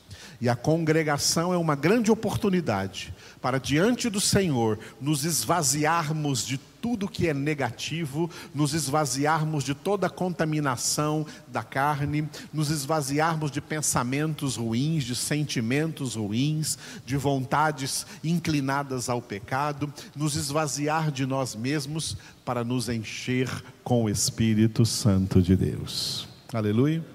E 0.43 0.49
a 0.49 0.57
congregação 0.57 1.53
é 1.53 1.57
uma 1.57 1.73
grande 1.73 2.11
oportunidade 2.11 3.13
para, 3.41 3.57
diante 3.57 4.09
do 4.09 4.19
Senhor, 4.19 4.77
nos 4.99 5.23
esvaziarmos 5.23 6.45
de 6.45 6.57
tudo 6.81 7.07
que 7.07 7.29
é 7.29 7.33
negativo, 7.33 8.29
nos 8.53 8.73
esvaziarmos 8.73 9.63
de 9.63 9.73
toda 9.73 10.07
a 10.07 10.09
contaminação 10.09 11.25
da 11.47 11.63
carne, 11.63 12.27
nos 12.51 12.69
esvaziarmos 12.69 13.51
de 13.51 13.61
pensamentos 13.61 14.57
ruins, 14.57 15.05
de 15.05 15.15
sentimentos 15.15 16.15
ruins, 16.15 16.77
de 17.05 17.15
vontades 17.15 18.05
inclinadas 18.21 19.07
ao 19.07 19.21
pecado, 19.21 19.93
nos 20.13 20.35
esvaziar 20.35 21.09
de 21.09 21.25
nós 21.25 21.55
mesmos 21.55 22.17
para 22.43 22.65
nos 22.65 22.89
encher 22.89 23.49
com 23.81 24.03
o 24.03 24.09
Espírito 24.09 24.85
Santo 24.85 25.41
de 25.41 25.55
Deus. 25.55 26.27
Aleluia 26.51 27.12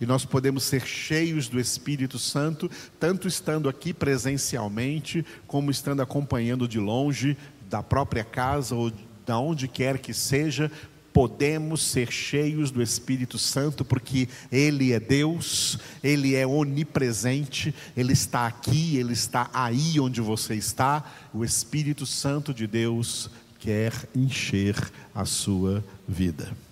e 0.00 0.06
nós 0.06 0.24
podemos 0.24 0.64
ser 0.64 0.86
cheios 0.86 1.48
do 1.48 1.58
Espírito 1.58 2.18
Santo, 2.18 2.70
tanto 2.98 3.26
estando 3.26 3.68
aqui 3.68 3.92
presencialmente, 3.92 5.24
como 5.46 5.70
estando 5.70 6.02
acompanhando 6.02 6.68
de 6.68 6.78
longe, 6.78 7.36
da 7.68 7.82
própria 7.82 8.24
casa 8.24 8.74
ou 8.74 8.92
da 9.24 9.38
onde 9.38 9.66
quer 9.66 9.98
que 9.98 10.14
seja, 10.14 10.70
podemos 11.12 11.80
ser 11.80 12.12
cheios 12.12 12.70
do 12.70 12.82
Espírito 12.82 13.38
Santo, 13.38 13.86
porque 13.86 14.28
Ele 14.52 14.92
é 14.92 15.00
Deus, 15.00 15.78
Ele 16.04 16.34
é 16.34 16.46
onipresente, 16.46 17.74
Ele 17.96 18.12
está 18.12 18.46
aqui, 18.46 18.98
Ele 18.98 19.14
está 19.14 19.48
aí 19.54 19.98
onde 19.98 20.20
você 20.20 20.54
está. 20.54 21.02
O 21.32 21.42
Espírito 21.42 22.04
Santo 22.04 22.52
de 22.52 22.66
Deus 22.66 23.30
quer 23.58 23.92
encher 24.14 24.76
a 25.14 25.24
sua 25.24 25.82
vida. 26.06 26.65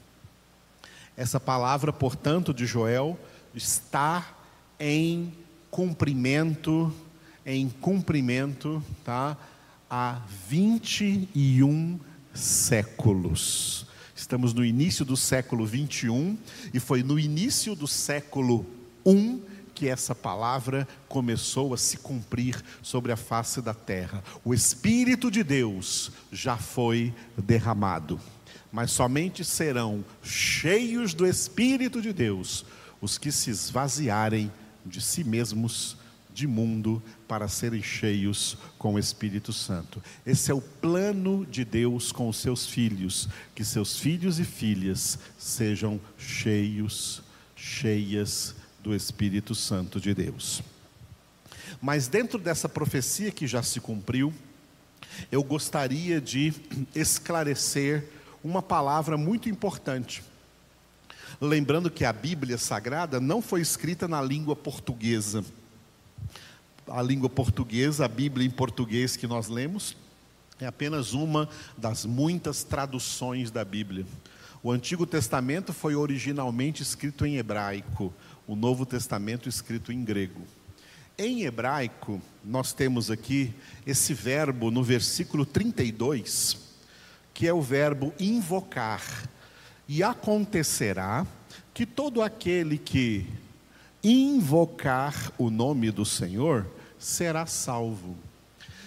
Essa 1.16 1.38
palavra, 1.38 1.92
portanto, 1.92 2.52
de 2.52 2.66
Joel 2.66 3.18
está 3.54 4.36
em 4.80 5.32
cumprimento, 5.70 6.92
em 7.46 7.68
cumprimento, 7.68 8.82
tá? 9.04 9.36
Há 9.88 10.20
21 10.48 12.00
séculos. 12.34 13.86
Estamos 14.16 14.52
no 14.52 14.64
início 14.64 15.04
do 15.04 15.16
século 15.16 15.64
21 15.64 16.36
e 16.72 16.80
foi 16.80 17.04
no 17.04 17.16
início 17.16 17.76
do 17.76 17.86
século 17.86 18.66
1 19.06 19.40
que 19.72 19.88
essa 19.88 20.14
palavra 20.14 20.86
começou 21.08 21.74
a 21.74 21.76
se 21.76 21.96
cumprir 21.96 22.60
sobre 22.82 23.12
a 23.12 23.16
face 23.16 23.60
da 23.60 23.74
terra. 23.74 24.22
O 24.44 24.52
Espírito 24.52 25.30
de 25.30 25.44
Deus 25.44 26.10
já 26.32 26.56
foi 26.56 27.14
derramado 27.36 28.18
mas 28.74 28.90
somente 28.90 29.44
serão 29.44 30.04
cheios 30.20 31.14
do 31.14 31.24
Espírito 31.24 32.02
de 32.02 32.12
Deus 32.12 32.66
os 33.00 33.16
que 33.16 33.30
se 33.30 33.48
esvaziarem 33.48 34.50
de 34.84 35.00
si 35.00 35.22
mesmos, 35.22 35.96
de 36.32 36.48
mundo, 36.48 37.00
para 37.28 37.46
serem 37.46 37.80
cheios 37.80 38.58
com 38.76 38.94
o 38.94 38.98
Espírito 38.98 39.52
Santo. 39.52 40.02
Esse 40.26 40.50
é 40.50 40.54
o 40.54 40.60
plano 40.60 41.46
de 41.46 41.64
Deus 41.64 42.10
com 42.10 42.28
os 42.28 42.36
seus 42.38 42.66
filhos, 42.66 43.28
que 43.54 43.64
seus 43.64 43.96
filhos 43.96 44.40
e 44.40 44.44
filhas 44.44 45.20
sejam 45.38 46.00
cheios, 46.18 47.22
cheias 47.54 48.56
do 48.82 48.92
Espírito 48.92 49.54
Santo 49.54 50.00
de 50.00 50.12
Deus. 50.12 50.64
Mas 51.80 52.08
dentro 52.08 52.40
dessa 52.40 52.68
profecia 52.68 53.30
que 53.30 53.46
já 53.46 53.62
se 53.62 53.78
cumpriu, 53.78 54.34
eu 55.30 55.44
gostaria 55.44 56.20
de 56.20 56.52
esclarecer 56.92 58.10
uma 58.44 58.60
palavra 58.60 59.16
muito 59.16 59.48
importante. 59.48 60.22
Lembrando 61.40 61.90
que 61.90 62.04
a 62.04 62.12
Bíblia 62.12 62.58
Sagrada 62.58 63.18
não 63.18 63.40
foi 63.40 63.62
escrita 63.62 64.06
na 64.06 64.20
língua 64.20 64.54
portuguesa. 64.54 65.42
A 66.86 67.00
língua 67.00 67.30
portuguesa, 67.30 68.04
a 68.04 68.08
Bíblia 68.08 68.46
em 68.46 68.50
português 68.50 69.16
que 69.16 69.26
nós 69.26 69.48
lemos, 69.48 69.96
é 70.60 70.66
apenas 70.66 71.14
uma 71.14 71.48
das 71.76 72.04
muitas 72.04 72.62
traduções 72.62 73.50
da 73.50 73.64
Bíblia. 73.64 74.04
O 74.62 74.70
Antigo 74.70 75.06
Testamento 75.06 75.72
foi 75.72 75.94
originalmente 75.94 76.82
escrito 76.82 77.24
em 77.24 77.36
hebraico, 77.36 78.12
o 78.46 78.54
Novo 78.54 78.84
Testamento 78.84 79.48
escrito 79.48 79.90
em 79.90 80.04
grego. 80.04 80.42
Em 81.16 81.44
hebraico, 81.44 82.20
nós 82.44 82.72
temos 82.72 83.10
aqui 83.10 83.54
esse 83.86 84.12
verbo 84.12 84.70
no 84.70 84.82
versículo 84.82 85.46
32, 85.46 86.73
que 87.34 87.46
é 87.46 87.52
o 87.52 87.60
verbo 87.60 88.14
invocar. 88.18 89.02
E 89.86 90.02
acontecerá 90.02 91.26
que 91.74 91.84
todo 91.84 92.22
aquele 92.22 92.78
que 92.78 93.26
invocar 94.02 95.32
o 95.36 95.50
nome 95.50 95.90
do 95.90 96.04
Senhor 96.04 96.66
será 96.98 97.44
salvo. 97.44 98.16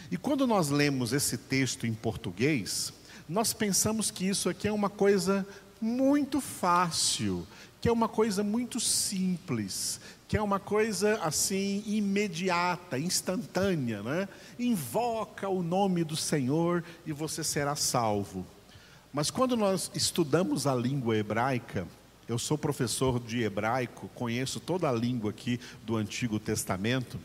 E 0.09 0.17
quando 0.17 0.47
nós 0.47 0.69
lemos 0.69 1.11
esse 1.11 1.37
texto 1.37 1.85
em 1.85 1.93
português, 1.93 2.93
nós 3.27 3.51
pensamos 3.51 4.09
que 4.09 4.25
isso 4.25 4.47
aqui 4.47 4.67
é 4.67 4.71
uma 4.71 4.89
coisa 4.89 5.45
muito 5.81 6.39
fácil, 6.39 7.45
que 7.81 7.89
é 7.89 7.91
uma 7.91 8.07
coisa 8.07 8.41
muito 8.43 8.79
simples, 8.79 9.99
que 10.27 10.35
é 10.35 10.41
uma 10.41 10.59
coisa 10.59 11.19
assim 11.23 11.83
imediata, 11.85 12.99
instantânea, 12.99 14.03
né? 14.03 14.27
Invoca 14.59 15.47
o 15.47 15.63
nome 15.63 16.03
do 16.03 16.17
Senhor 16.17 16.83
e 17.05 17.13
você 17.13 17.43
será 17.43 17.75
salvo. 17.75 18.45
Mas 19.13 19.31
quando 19.31 19.55
nós 19.55 19.89
estudamos 19.95 20.67
a 20.67 20.75
língua 20.75 21.15
hebraica, 21.17 21.87
eu 22.27 22.37
sou 22.37 22.57
professor 22.57 23.21
de 23.21 23.41
hebraico, 23.41 24.09
conheço 24.09 24.59
toda 24.59 24.89
a 24.89 24.91
língua 24.91 25.29
aqui 25.29 25.59
do 25.85 25.95
Antigo 25.95 26.39
Testamento. 26.39 27.17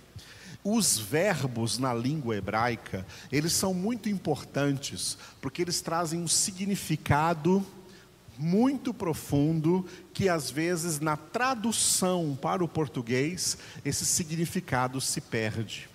Os 0.62 0.96
verbos 0.96 1.76
na 1.78 1.92
língua 1.92 2.36
hebraica, 2.36 3.04
eles 3.32 3.52
são 3.52 3.74
muito 3.74 4.08
importantes, 4.08 5.18
porque 5.40 5.60
eles 5.60 5.80
trazem 5.80 6.20
um 6.20 6.28
significado 6.28 7.66
muito 8.38 8.92
profundo 8.92 9.86
que 10.12 10.28
às 10.28 10.50
vezes 10.50 11.00
na 11.00 11.16
tradução 11.16 12.36
para 12.40 12.64
o 12.64 12.68
português 12.68 13.58
esse 13.84 14.04
significado 14.04 15.00
se 15.00 15.20
perde. 15.20 15.88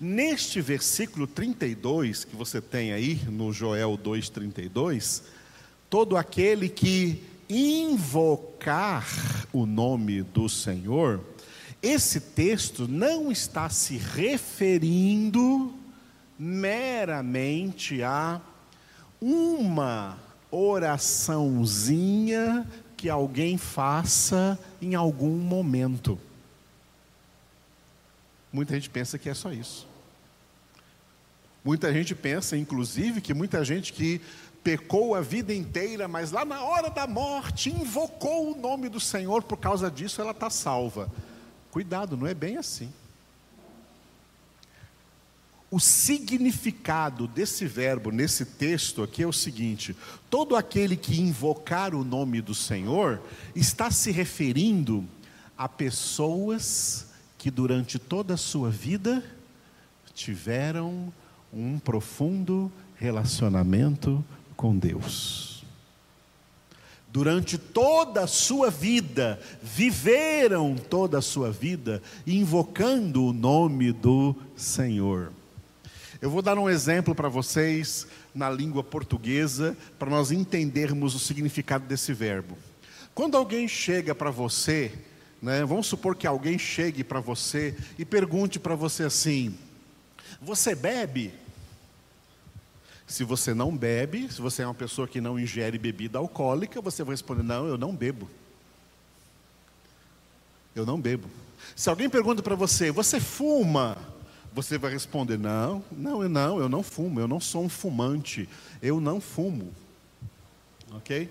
Neste 0.00 0.60
versículo 0.60 1.26
32 1.26 2.24
que 2.24 2.36
você 2.36 2.60
tem 2.60 2.92
aí 2.92 3.20
no 3.28 3.52
Joel 3.52 3.98
2:32, 3.98 5.22
todo 5.88 6.16
aquele 6.16 6.68
que 6.68 7.22
invocar 7.48 9.06
o 9.52 9.66
nome 9.66 10.22
do 10.22 10.48
Senhor, 10.48 11.20
esse 11.82 12.18
texto 12.18 12.88
não 12.88 13.30
está 13.30 13.68
se 13.68 13.96
referindo 13.96 15.74
meramente 16.38 18.02
a 18.02 18.40
uma 19.20 20.18
oraçãozinha 20.54 22.66
que 22.96 23.10
alguém 23.10 23.58
faça 23.58 24.58
em 24.80 24.94
algum 24.94 25.36
momento. 25.36 26.18
Muita 28.52 28.74
gente 28.74 28.88
pensa 28.88 29.18
que 29.18 29.28
é 29.28 29.34
só 29.34 29.52
isso. 29.52 29.86
Muita 31.64 31.92
gente 31.92 32.14
pensa, 32.14 32.56
inclusive, 32.56 33.20
que 33.20 33.34
muita 33.34 33.64
gente 33.64 33.92
que 33.92 34.20
pecou 34.62 35.14
a 35.14 35.20
vida 35.20 35.52
inteira, 35.52 36.06
mas 36.06 36.30
lá 36.30 36.44
na 36.44 36.62
hora 36.62 36.88
da 36.88 37.06
morte 37.06 37.70
invocou 37.70 38.52
o 38.52 38.56
nome 38.56 38.88
do 38.88 39.00
Senhor, 39.00 39.42
por 39.42 39.56
causa 39.56 39.90
disso 39.90 40.20
ela 40.20 40.30
está 40.30 40.48
salva. 40.48 41.10
Cuidado, 41.70 42.16
não 42.16 42.26
é 42.26 42.34
bem 42.34 42.56
assim 42.56 42.92
o 45.74 45.80
significado 45.80 47.26
desse 47.26 47.66
verbo 47.66 48.12
nesse 48.12 48.44
texto 48.44 49.02
aqui 49.02 49.24
é 49.24 49.26
o 49.26 49.32
seguinte: 49.32 49.96
todo 50.30 50.54
aquele 50.54 50.96
que 50.96 51.20
invocar 51.20 51.96
o 51.96 52.04
nome 52.04 52.40
do 52.40 52.54
Senhor 52.54 53.20
está 53.56 53.90
se 53.90 54.12
referindo 54.12 55.04
a 55.58 55.68
pessoas 55.68 57.08
que 57.36 57.50
durante 57.50 57.98
toda 57.98 58.34
a 58.34 58.36
sua 58.36 58.70
vida 58.70 59.20
tiveram 60.14 61.12
um 61.52 61.80
profundo 61.80 62.70
relacionamento 62.94 64.24
com 64.56 64.78
Deus. 64.78 65.64
Durante 67.12 67.58
toda 67.58 68.22
a 68.22 68.28
sua 68.28 68.70
vida, 68.70 69.40
viveram 69.60 70.76
toda 70.76 71.18
a 71.18 71.22
sua 71.22 71.50
vida 71.50 72.00
invocando 72.24 73.24
o 73.24 73.32
nome 73.32 73.90
do 73.90 74.36
Senhor. 74.56 75.32
Eu 76.24 76.30
vou 76.30 76.40
dar 76.40 76.58
um 76.58 76.70
exemplo 76.70 77.14
para 77.14 77.28
vocês 77.28 78.06
na 78.34 78.48
língua 78.48 78.82
portuguesa, 78.82 79.76
para 79.98 80.08
nós 80.08 80.32
entendermos 80.32 81.14
o 81.14 81.18
significado 81.18 81.84
desse 81.84 82.14
verbo. 82.14 82.56
Quando 83.14 83.36
alguém 83.36 83.68
chega 83.68 84.14
para 84.14 84.30
você, 84.30 84.90
né, 85.42 85.66
vamos 85.66 85.86
supor 85.86 86.16
que 86.16 86.26
alguém 86.26 86.58
chegue 86.58 87.04
para 87.04 87.20
você 87.20 87.76
e 87.98 88.06
pergunte 88.06 88.58
para 88.58 88.74
você 88.74 89.02
assim: 89.02 89.54
Você 90.40 90.74
bebe? 90.74 91.34
Se 93.06 93.22
você 93.22 93.52
não 93.52 93.76
bebe, 93.76 94.32
se 94.32 94.40
você 94.40 94.62
é 94.62 94.66
uma 94.66 94.72
pessoa 94.72 95.06
que 95.06 95.20
não 95.20 95.38
ingere 95.38 95.76
bebida 95.76 96.16
alcoólica, 96.16 96.80
você 96.80 97.04
vai 97.04 97.12
responder: 97.12 97.42
Não, 97.42 97.66
eu 97.66 97.76
não 97.76 97.94
bebo. 97.94 98.30
Eu 100.74 100.86
não 100.86 100.98
bebo. 100.98 101.28
Se 101.76 101.90
alguém 101.90 102.08
pergunta 102.08 102.42
para 102.42 102.54
você: 102.54 102.90
Você 102.90 103.20
fuma? 103.20 104.13
Você 104.54 104.78
vai 104.78 104.92
responder: 104.92 105.36
não, 105.36 105.84
não, 105.90 106.22
eu 106.22 106.28
não, 106.28 106.58
eu 106.60 106.68
não 106.68 106.82
fumo, 106.82 107.18
eu 107.18 107.26
não 107.26 107.40
sou 107.40 107.64
um 107.64 107.68
fumante, 107.68 108.48
eu 108.80 109.00
não 109.00 109.20
fumo. 109.20 109.74
Ok? 110.92 111.28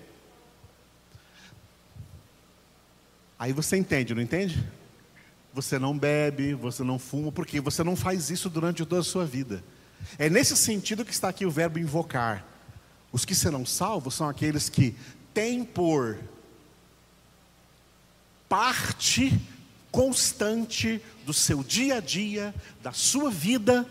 Aí 3.38 3.52
você 3.52 3.78
entende, 3.78 4.14
não 4.14 4.22
entende? 4.22 4.62
Você 5.54 5.78
não 5.78 5.98
bebe, 5.98 6.52
você 6.52 6.84
não 6.84 6.98
fuma, 6.98 7.32
porque 7.32 7.60
você 7.60 7.82
não 7.82 7.96
faz 7.96 8.28
isso 8.28 8.50
durante 8.50 8.84
toda 8.84 9.00
a 9.00 9.04
sua 9.04 9.24
vida. 9.24 9.64
É 10.18 10.28
nesse 10.28 10.54
sentido 10.56 11.04
que 11.04 11.12
está 11.12 11.30
aqui 11.30 11.46
o 11.46 11.50
verbo 11.50 11.78
invocar. 11.78 12.44
Os 13.10 13.24
que 13.24 13.34
serão 13.34 13.64
salvos 13.64 14.14
são 14.14 14.28
aqueles 14.28 14.68
que 14.68 14.94
têm 15.32 15.64
por 15.64 16.18
parte 18.48 19.40
constante 19.94 21.00
do 21.24 21.32
seu 21.32 21.62
dia 21.62 21.98
a 21.98 22.00
dia, 22.00 22.52
da 22.82 22.90
sua 22.90 23.30
vida. 23.30 23.86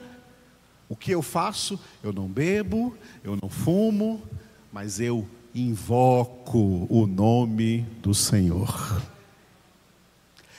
O 0.90 0.98
que 0.98 1.12
eu 1.12 1.22
faço? 1.22 1.80
Eu 2.04 2.12
não 2.12 2.28
bebo, 2.28 2.98
eu 3.24 3.38
não 3.42 3.50
fumo, 3.50 4.22
mas 4.70 5.00
eu 5.00 5.26
invoco 5.56 6.86
o 6.90 7.08
nome 7.08 7.88
do 8.02 8.14
Senhor. 8.14 9.02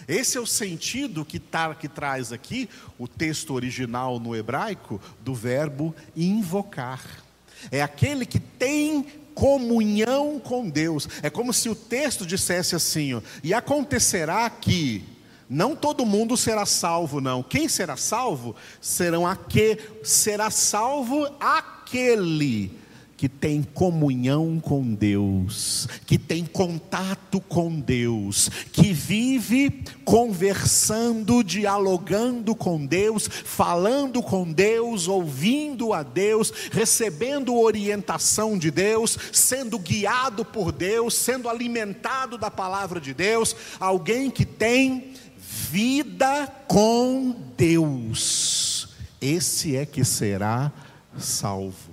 Esse 0.09 0.39
é 0.39 0.41
o 0.41 0.47
sentido 0.47 1.27
que, 1.27 1.39
tá, 1.39 1.75
que 1.75 1.89
traz 1.89 2.33
aqui 2.33 2.67
o 2.99 3.07
texto 3.07 3.53
original 3.53 4.19
no 4.19 4.35
hebraico 4.35 4.99
do 5.21 5.35
verbo 5.35 5.95
invocar. 6.17 7.23
É 7.71 7.83
aquele 7.83 8.25
que 8.25 8.41
tem 8.41 9.07
comunhão 9.35 10.41
com 10.41 10.71
Deus. 10.71 11.07
É 11.23 11.29
como 11.29 11.53
se 11.53 11.69
o 11.69 11.75
texto 11.75 12.25
dissesse 12.25 12.75
assim: 12.75 13.13
ó, 13.13 13.21
e 13.43 13.53
acontecerá 13.53 14.49
que 14.49 15.14
não 15.49 15.77
todo 15.77 16.07
mundo 16.07 16.37
será 16.37 16.67
salvo, 16.67 17.21
não. 17.21 17.43
Quem 17.43 17.69
será 17.69 17.97
salvo 17.97 18.55
serão 18.81 19.27
aquele, 19.27 19.81
será 20.03 20.51
salvo 20.51 21.27
aquele 21.39 22.85
que 23.17 23.29
tem 23.29 23.63
comunhão 23.63 24.61
com 24.61 24.93
Deus, 24.93 25.89
que 26.07 26.19
tem 26.19 26.45
contato 26.45 27.41
com 27.41 27.81
Deus, 27.81 28.51
que 28.73 28.93
vive 28.93 29.83
conversando, 30.05 31.43
dialogando 31.43 32.55
com 32.55 32.85
Deus, 32.85 33.27
falando 33.27 34.23
com 34.23 34.51
Deus, 34.51 35.09
ouvindo 35.09 35.93
a 35.93 36.03
Deus, 36.03 36.53
recebendo 36.71 37.57
orientação 37.57 38.59
de 38.59 38.71
Deus, 38.71 39.17
sendo 39.33 39.79
guiado 39.79 40.45
por 40.45 40.73
Deus, 40.73 41.15
sendo 41.15 41.49
alimentado 41.49 42.37
da 42.37 42.51
palavra 42.51 43.01
de 43.01 43.15
Deus, 43.15 43.55
alguém 43.79 44.31
que 44.31 44.45
tem 44.45 45.15
vida 45.49 46.47
com 46.67 47.33
Deus, 47.57 48.89
esse 49.21 49.77
é 49.77 49.85
que 49.85 50.05
será 50.05 50.73
salvo. 51.19 51.93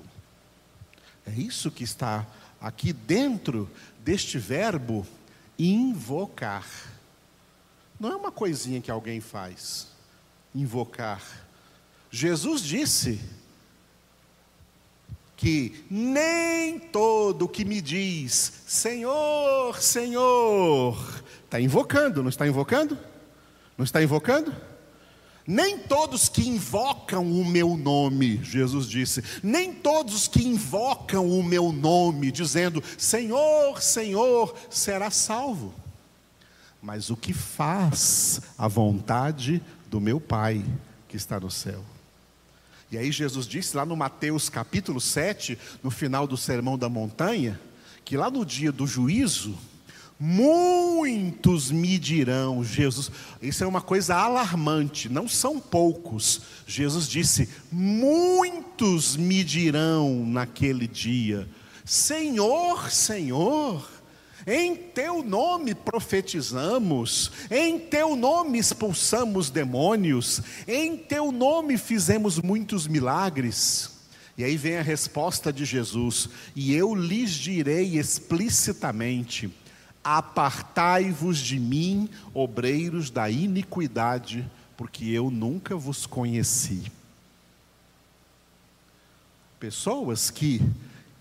É 1.25 1.31
isso 1.31 1.69
que 1.69 1.83
está 1.83 2.25
aqui 2.59 2.93
dentro 2.93 3.69
deste 4.03 4.37
verbo 4.37 5.05
invocar. 5.57 6.65
Não 7.99 8.11
é 8.11 8.15
uma 8.15 8.31
coisinha 8.31 8.81
que 8.81 8.89
alguém 8.91 9.21
faz. 9.21 9.87
invocar. 10.53 11.21
Jesus 12.09 12.61
disse 12.61 13.21
que 15.37 15.85
nem 15.89 16.77
todo 16.77 17.47
que 17.47 17.63
me 17.63 17.79
diz 17.79 18.63
Senhor, 18.67 19.81
Senhor, 19.81 21.23
está 21.45 21.59
invocando, 21.61 22.21
não 22.21 22.29
está 22.29 22.45
invocando? 22.45 22.97
Não 23.77 23.83
está 23.83 24.01
invocando? 24.01 24.53
Nem 25.45 25.79
todos 25.79 26.29
que 26.29 26.47
invocam 26.47 27.29
o 27.29 27.43
meu 27.43 27.75
nome, 27.75 28.39
Jesus 28.43 28.87
disse, 28.87 29.23
nem 29.41 29.73
todos 29.73 30.27
que 30.27 30.47
invocam 30.47 31.27
o 31.27 31.43
meu 31.43 31.71
nome, 31.71 32.31
dizendo 32.31 32.83
Senhor, 32.97 33.81
Senhor, 33.81 34.55
será 34.69 35.09
salvo. 35.09 35.73
Mas 36.81 37.09
o 37.09 37.17
que 37.17 37.33
faz 37.33 38.41
a 38.57 38.67
vontade 38.67 39.61
do 39.89 39.99
meu 39.99 40.19
Pai 40.19 40.63
que 41.07 41.17
está 41.17 41.39
no 41.39 41.51
céu. 41.51 41.83
E 42.91 42.97
aí 42.97 43.11
Jesus 43.11 43.47
disse 43.47 43.75
lá 43.75 43.85
no 43.85 43.95
Mateus 43.95 44.49
capítulo 44.49 44.99
7, 44.99 45.57
no 45.81 45.89
final 45.89 46.27
do 46.27 46.37
Sermão 46.37 46.77
da 46.77 46.89
Montanha, 46.89 47.59
que 48.03 48.17
lá 48.17 48.29
no 48.29 48.45
dia 48.45 48.71
do 48.71 48.85
juízo, 48.85 49.57
Muitos 50.23 51.71
me 51.71 51.97
dirão, 51.97 52.63
Jesus, 52.63 53.09
isso 53.41 53.63
é 53.63 53.67
uma 53.67 53.81
coisa 53.81 54.15
alarmante, 54.15 55.09
não 55.09 55.27
são 55.27 55.59
poucos. 55.59 56.41
Jesus 56.67 57.09
disse: 57.09 57.49
Muitos 57.71 59.15
me 59.15 59.43
dirão 59.43 60.23
naquele 60.23 60.87
dia, 60.87 61.49
Senhor, 61.83 62.91
Senhor, 62.91 63.89
em 64.45 64.75
teu 64.75 65.23
nome 65.23 65.73
profetizamos, 65.73 67.31
em 67.49 67.79
teu 67.79 68.15
nome 68.15 68.59
expulsamos 68.59 69.49
demônios, 69.49 70.39
em 70.67 70.97
teu 70.97 71.31
nome 71.31 71.79
fizemos 71.79 72.37
muitos 72.37 72.85
milagres. 72.85 73.89
E 74.37 74.43
aí 74.43 74.55
vem 74.55 74.77
a 74.77 74.83
resposta 74.83 75.51
de 75.51 75.65
Jesus: 75.65 76.29
E 76.55 76.75
eu 76.75 76.93
lhes 76.93 77.31
direi 77.31 77.97
explicitamente: 77.97 79.51
Apartai-vos 80.03 81.37
de 81.37 81.59
mim, 81.59 82.09
obreiros 82.33 83.09
da 83.09 83.29
iniquidade, 83.29 84.49
porque 84.75 85.05
eu 85.05 85.29
nunca 85.29 85.75
vos 85.75 86.07
conheci. 86.07 86.91
Pessoas 89.59 90.31
que 90.31 90.59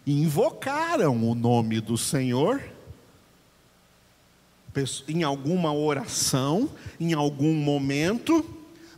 invocaram 0.06 1.28
o 1.28 1.34
nome 1.34 1.80
do 1.80 1.98
Senhor, 1.98 2.62
em 5.06 5.22
alguma 5.24 5.74
oração, 5.74 6.70
em 6.98 7.12
algum 7.12 7.54
momento, 7.54 8.42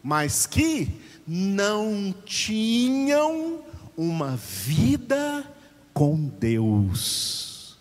mas 0.01 0.47
que 0.47 0.89
não 1.27 2.15
tinham 2.25 3.65
uma 3.97 4.37
vida 4.37 5.45
com 5.93 6.17
Deus 6.17 7.77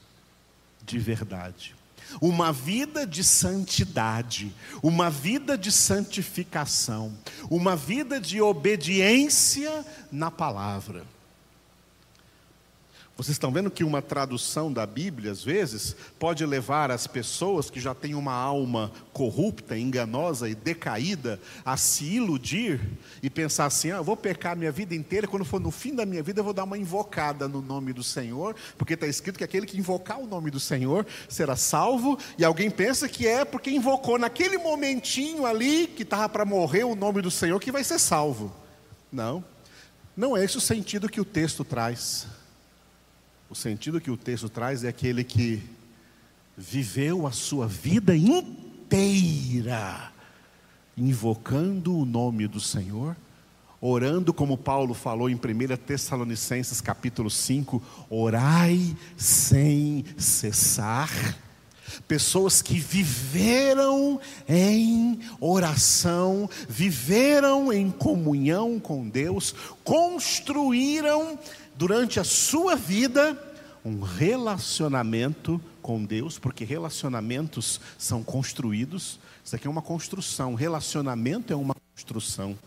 de 0.83 0.97
verdade 0.97 1.80
uma 2.19 2.51
vida 2.51 3.05
de 3.05 3.23
santidade, 3.23 4.53
uma 4.81 5.09
vida 5.09 5.57
de 5.57 5.71
santificação, 5.71 7.13
uma 7.49 7.75
vida 7.75 8.19
de 8.19 8.41
obediência 8.41 9.85
na 10.11 10.31
palavra. 10.31 11.05
Vocês 13.21 13.35
estão 13.35 13.51
vendo 13.51 13.69
que 13.69 13.83
uma 13.83 14.01
tradução 14.01 14.73
da 14.73 14.83
Bíblia, 14.83 15.31
às 15.31 15.43
vezes, 15.43 15.95
pode 16.17 16.43
levar 16.43 16.89
as 16.89 17.05
pessoas 17.05 17.69
que 17.69 17.79
já 17.79 17.93
têm 17.93 18.15
uma 18.15 18.33
alma 18.33 18.91
corrupta, 19.13 19.77
enganosa 19.77 20.49
e 20.49 20.55
decaída 20.55 21.39
a 21.63 21.77
se 21.77 22.03
iludir 22.03 22.81
e 23.21 23.29
pensar 23.29 23.67
assim: 23.67 23.91
ah, 23.91 23.97
eu 23.97 24.03
vou 24.03 24.17
pecar 24.17 24.53
a 24.53 24.55
minha 24.55 24.71
vida 24.71 24.95
inteira, 24.95 25.27
quando 25.27 25.45
for 25.45 25.61
no 25.61 25.69
fim 25.69 25.93
da 25.93 26.03
minha 26.03 26.23
vida, 26.23 26.39
eu 26.39 26.43
vou 26.43 26.51
dar 26.51 26.63
uma 26.63 26.79
invocada 26.79 27.47
no 27.47 27.61
nome 27.61 27.93
do 27.93 28.03
Senhor, 28.03 28.55
porque 28.75 28.95
está 28.95 29.05
escrito 29.05 29.37
que 29.37 29.43
aquele 29.43 29.67
que 29.67 29.77
invocar 29.77 30.19
o 30.19 30.25
nome 30.25 30.49
do 30.49 30.59
Senhor 30.59 31.05
será 31.29 31.55
salvo, 31.55 32.17
e 32.39 32.43
alguém 32.43 32.71
pensa 32.71 33.07
que 33.07 33.27
é 33.27 33.45
porque 33.45 33.69
invocou 33.69 34.17
naquele 34.17 34.57
momentinho 34.57 35.45
ali, 35.45 35.85
que 35.85 36.01
estava 36.01 36.27
para 36.27 36.43
morrer 36.43 36.85
o 36.85 36.95
nome 36.95 37.21
do 37.21 37.29
Senhor, 37.29 37.59
que 37.59 37.71
vai 37.71 37.83
ser 37.83 37.99
salvo. 37.99 38.51
Não, 39.11 39.45
não 40.17 40.35
é 40.35 40.43
esse 40.43 40.57
o 40.57 40.61
sentido 40.61 41.07
que 41.07 41.21
o 41.21 41.25
texto 41.25 41.63
traz. 41.63 42.40
O 43.51 43.55
sentido 43.55 43.99
que 43.99 44.09
o 44.09 44.15
texto 44.15 44.47
traz 44.47 44.85
é 44.85 44.87
aquele 44.87 45.25
que 45.25 45.61
viveu 46.55 47.27
a 47.27 47.33
sua 47.33 47.67
vida 47.67 48.15
inteira 48.15 50.09
invocando 50.97 51.97
o 51.97 52.05
nome 52.05 52.47
do 52.47 52.61
Senhor, 52.61 53.13
orando 53.81 54.33
como 54.33 54.57
Paulo 54.57 54.93
falou 54.93 55.29
em 55.29 55.35
1 55.35 55.39
Tessalonicenses 55.85 56.79
capítulo 56.79 57.29
5, 57.29 57.83
orai 58.09 58.95
sem 59.17 60.05
cessar. 60.17 61.11
Pessoas 62.07 62.61
que 62.61 62.79
viveram 62.79 64.17
em 64.47 65.19
oração, 65.41 66.49
viveram 66.69 67.73
em 67.73 67.91
comunhão 67.91 68.79
com 68.79 69.09
Deus, 69.09 69.53
construíram 69.83 71.37
durante 71.75 72.19
a 72.19 72.23
sua 72.23 72.75
vida 72.75 73.37
um 73.83 74.01
relacionamento 74.01 75.59
com 75.81 76.03
Deus, 76.03 76.37
porque 76.37 76.63
relacionamentos 76.63 77.81
são 77.97 78.23
construídos. 78.23 79.19
Isso 79.43 79.55
aqui 79.55 79.67
é 79.67 79.69
uma 79.69 79.81
construção, 79.81 80.53
relacionamento 80.53 81.51
é 81.51 81.55
uma 81.55 81.75
construção. 81.95 82.57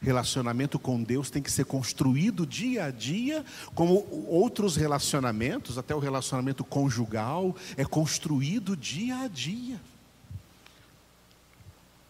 Relacionamento 0.00 0.78
com 0.78 1.02
Deus 1.02 1.28
tem 1.28 1.42
que 1.42 1.50
ser 1.50 1.64
construído 1.64 2.46
dia 2.46 2.84
a 2.84 2.90
dia, 2.90 3.44
como 3.74 4.06
outros 4.28 4.76
relacionamentos, 4.76 5.76
até 5.76 5.94
o 5.94 5.98
relacionamento 5.98 6.62
conjugal, 6.62 7.56
é 7.76 7.84
construído 7.84 8.76
dia 8.76 9.22
a 9.22 9.28
dia. 9.28 9.80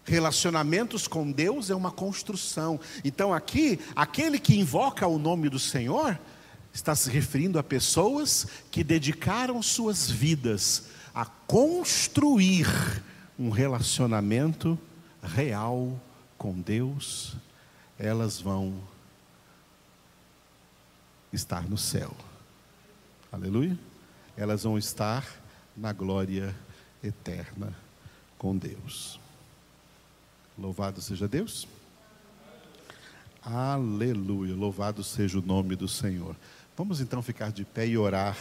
Relacionamentos 0.09 1.07
com 1.07 1.31
Deus 1.31 1.69
é 1.69 1.75
uma 1.75 1.91
construção. 1.91 2.81
Então, 3.05 3.35
aqui, 3.35 3.79
aquele 3.95 4.39
que 4.39 4.59
invoca 4.59 5.07
o 5.07 5.19
nome 5.19 5.51
do 5.51 5.59
Senhor, 5.59 6.19
está 6.73 6.95
se 6.95 7.11
referindo 7.11 7.59
a 7.59 7.63
pessoas 7.63 8.47
que 8.71 8.83
dedicaram 8.83 9.63
suas 9.63 10.11
vidas 10.11 10.85
a 11.15 11.27
construir 11.27 12.67
um 13.39 13.51
relacionamento 13.51 14.79
real 15.23 16.01
com 16.39 16.59
Deus, 16.59 17.37
elas 17.99 18.41
vão 18.41 18.81
estar 21.31 21.69
no 21.69 21.77
céu. 21.77 22.17
Aleluia? 23.31 23.79
Elas 24.39 24.63
vão 24.63 24.79
estar 24.79 25.27
na 25.77 25.93
glória 25.93 26.57
eterna 27.05 27.77
com 28.39 28.57
Deus. 28.57 29.21
Louvado 30.59 31.01
seja 31.01 31.29
Deus. 31.29 31.69
Aleluia. 33.41 34.57
Louvado 34.57 35.05
seja 35.05 35.39
o 35.39 35.43
nome 35.43 35.77
do 35.77 35.87
Senhor. 35.87 36.35
Vamos 36.77 37.01
então 37.01 37.23
ficar 37.23 37.53
de 37.53 37.65
pé 37.65 37.87
e 37.87 37.97
orar 37.97 38.37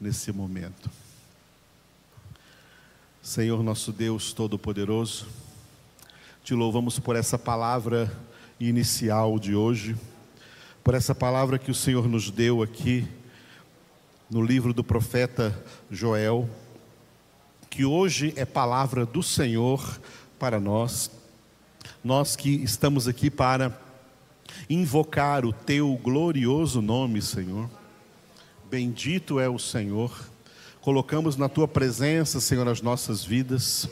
nesse 0.00 0.32
momento. 0.32 0.90
Senhor 3.20 3.62
nosso 3.62 3.92
Deus 3.92 4.32
Todo-Poderoso, 4.32 5.26
te 6.42 6.54
louvamos 6.54 6.98
por 6.98 7.16
essa 7.16 7.38
palavra 7.38 8.10
inicial 8.58 9.38
de 9.38 9.54
hoje, 9.54 9.94
por 10.82 10.94
essa 10.94 11.14
palavra 11.14 11.58
que 11.58 11.70
o 11.70 11.74
Senhor 11.74 12.08
nos 12.08 12.30
deu 12.30 12.62
aqui 12.62 13.06
no 14.30 14.42
livro 14.42 14.72
do 14.72 14.82
profeta 14.82 15.62
Joel, 15.90 16.48
que 17.68 17.84
hoje 17.84 18.32
é 18.36 18.46
palavra 18.46 19.04
do 19.04 19.22
Senhor 19.22 20.00
para 20.38 20.58
nós 20.58 21.21
nós 22.04 22.34
que 22.34 22.50
estamos 22.50 23.06
aqui 23.06 23.30
para 23.30 23.78
invocar 24.68 25.44
o 25.44 25.52
teu 25.52 25.94
glorioso 26.02 26.82
nome, 26.82 27.22
Senhor. 27.22 27.70
Bendito 28.68 29.38
é 29.38 29.48
o 29.48 29.58
Senhor. 29.58 30.12
Colocamos 30.80 31.36
na 31.36 31.48
tua 31.48 31.68
presença, 31.68 32.40
Senhor, 32.40 32.66
as 32.66 32.82
nossas 32.82 33.24
vidas. 33.24 33.88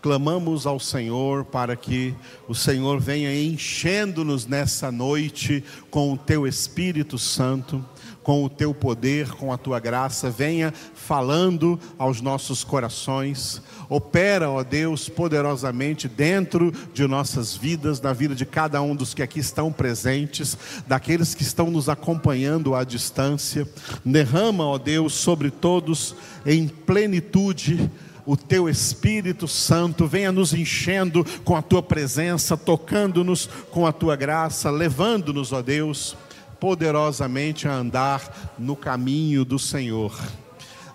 Clamamos 0.00 0.66
ao 0.66 0.80
Senhor 0.80 1.44
para 1.44 1.76
que 1.76 2.14
o 2.48 2.54
Senhor 2.54 2.98
venha 2.98 3.34
enchendo-nos 3.38 4.46
nessa 4.46 4.90
noite 4.90 5.62
com 5.90 6.14
o 6.14 6.16
teu 6.16 6.46
Espírito 6.46 7.18
Santo 7.18 7.84
com 8.22 8.44
o 8.44 8.48
teu 8.48 8.74
poder, 8.74 9.30
com 9.30 9.52
a 9.52 9.56
tua 9.56 9.80
graça, 9.80 10.30
venha 10.30 10.72
falando 10.94 11.78
aos 11.98 12.20
nossos 12.20 12.62
corações. 12.62 13.62
Opera, 13.88 14.50
ó 14.50 14.62
Deus, 14.62 15.08
poderosamente 15.08 16.08
dentro 16.08 16.72
de 16.92 17.06
nossas 17.06 17.56
vidas, 17.56 18.00
na 18.00 18.12
vida 18.12 18.34
de 18.34 18.44
cada 18.44 18.80
um 18.82 18.94
dos 18.94 19.14
que 19.14 19.22
aqui 19.22 19.40
estão 19.40 19.72
presentes, 19.72 20.56
daqueles 20.86 21.34
que 21.34 21.42
estão 21.42 21.70
nos 21.70 21.88
acompanhando 21.88 22.74
à 22.74 22.84
distância. 22.84 23.66
Derrama, 24.04 24.64
ó 24.64 24.78
Deus, 24.78 25.14
sobre 25.14 25.50
todos 25.50 26.14
em 26.44 26.68
plenitude 26.68 27.90
o 28.26 28.36
teu 28.36 28.68
Espírito 28.68 29.48
Santo 29.48 30.06
venha 30.06 30.30
nos 30.30 30.52
enchendo 30.52 31.24
com 31.44 31.56
a 31.56 31.62
tua 31.62 31.82
presença, 31.82 32.56
tocando-nos 32.56 33.48
com 33.72 33.86
a 33.86 33.92
tua 33.92 34.14
graça, 34.14 34.70
levando-nos, 34.70 35.52
ó 35.52 35.60
Deus, 35.60 36.16
poderosamente 36.60 37.66
a 37.66 37.72
andar 37.72 38.54
no 38.58 38.76
caminho 38.76 39.44
do 39.44 39.58
Senhor. 39.58 40.16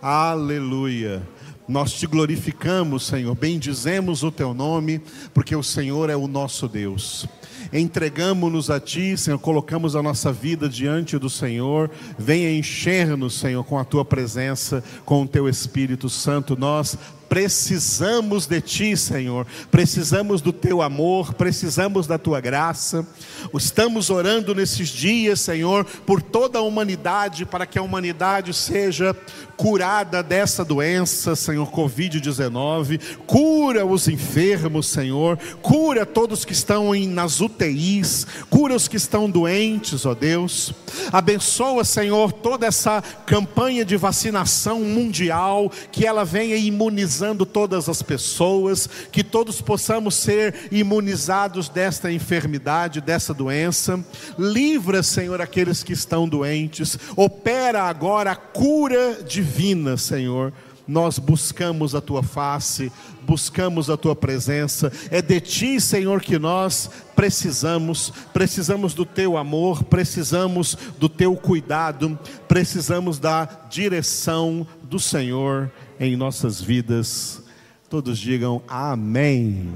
Aleluia. 0.02 1.28
Nós 1.68 1.94
te 1.94 2.06
glorificamos, 2.06 3.08
Senhor, 3.08 3.34
bendizemos 3.34 4.22
o 4.22 4.32
teu 4.32 4.54
nome, 4.54 5.02
porque 5.34 5.56
o 5.56 5.64
Senhor 5.64 6.12
é 6.12 6.16
o 6.16 6.28
nosso 6.28 6.68
Deus. 6.68 7.26
Entregamos-nos 7.74 8.70
a 8.70 8.80
Ti, 8.80 9.18
Senhor, 9.18 9.40
colocamos 9.40 9.96
a 9.96 10.04
nossa 10.04 10.32
vida 10.32 10.70
diante 10.70 11.18
do 11.18 11.30
Senhor, 11.30 11.90
venha 12.20 12.56
encher-nos, 12.56 13.40
Senhor, 13.40 13.64
com 13.64 13.80
a 13.80 13.84
Tua 13.84 14.06
presença, 14.06 14.84
com 15.04 15.24
o 15.24 15.28
Teu 15.28 15.50
Espírito 15.50 16.08
Santo, 16.08 16.56
nós 16.56 16.96
precisamos 17.28 18.46
de 18.46 18.62
Ti, 18.62 18.96
Senhor, 18.96 19.46
precisamos 19.70 20.42
do 20.42 20.54
Teu 20.54 20.82
amor, 20.82 21.34
precisamos 21.34 22.08
da 22.08 22.18
Tua 22.18 22.40
graça. 22.40 23.06
Estamos 23.54 24.10
orando 24.10 24.54
nesses 24.54 24.90
dias, 24.90 25.40
Senhor, 25.40 25.86
por 26.06 26.22
toda 26.22 26.60
a 26.60 26.62
humanidade, 26.62 27.46
para 27.46 27.66
que 27.66 27.78
a 27.78 27.82
humanidade 27.82 28.54
seja 28.54 29.16
curada 29.58 30.22
dessa 30.22 30.64
doença, 30.64 31.36
Senhor, 31.36 31.72
Covid-19. 31.72 33.00
Cura 33.26 33.86
os 33.86 34.08
enfermos, 34.08 34.88
Senhor, 34.88 35.38
cura 35.62 36.06
todos 36.06 36.46
que 36.46 36.54
estão 36.54 36.94
em, 36.94 37.08
nas 37.08 37.40
UTIs, 37.42 38.28
cura 38.50 38.76
os 38.76 38.88
que 38.88 38.98
estão 38.98 39.30
doentes, 39.30 40.06
ó 40.06 40.14
Deus. 40.14 40.74
Abençoa, 41.12 41.84
Senhor, 41.84 42.32
toda 42.32 42.66
essa 42.66 43.02
campanha 43.26 43.86
de 43.86 43.96
vacinação 43.96 44.82
mundial, 44.82 45.72
que 45.92 46.06
ela 46.06 46.26
venha 46.26 46.56
imunizar 46.56 47.15
imunizando 47.16 47.46
todas 47.46 47.88
as 47.88 48.02
pessoas, 48.02 48.90
que 49.12 49.24
todos 49.24 49.62
possamos 49.62 50.16
ser 50.16 50.68
imunizados 50.72 51.70
desta 51.70 52.12
enfermidade, 52.12 53.00
dessa 53.00 53.34
doença. 53.34 54.04
Livra, 54.38 55.02
Senhor, 55.02 55.40
aqueles 55.42 55.84
que 55.84 55.94
estão 55.94 56.28
doentes. 56.28 56.98
Opera 57.16 57.84
agora 57.84 58.32
a 58.32 58.36
cura 58.36 59.24
divina, 59.24 59.98
Senhor 59.98 60.52
nós 60.88 61.18
buscamos 61.18 61.96
a 61.96 62.02
tua 62.02 62.22
face, 62.22 62.92
buscamos 63.24 63.90
a 63.90 63.98
tua 63.98 64.16
presença. 64.16 64.92
É 65.10 65.20
de 65.20 65.42
ti, 65.42 65.82
Senhor, 65.82 66.22
que 66.22 66.38
nós 66.38 66.92
precisamos. 67.16 68.14
Precisamos 68.32 68.94
do 68.94 69.04
teu 69.04 69.36
amor, 69.36 69.84
precisamos 69.86 70.78
do 71.00 71.10
teu 71.10 71.36
cuidado, 71.36 72.20
precisamos 72.48 73.18
da 73.18 73.46
direção 73.68 74.68
do 74.84 75.00
Senhor 75.00 75.72
em 76.00 76.16
nossas 76.16 76.62
vidas. 76.62 77.44
Todos 77.90 78.18
digam 78.18 78.62
amém. 78.68 79.74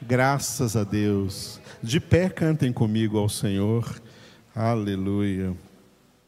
Graças 0.00 0.76
a 0.76 0.84
Deus. 0.84 1.60
De 1.82 2.00
pé 2.00 2.28
cantem 2.28 2.72
comigo 2.72 3.18
ao 3.18 3.28
Senhor. 3.28 4.00
Aleluia. 4.54 5.54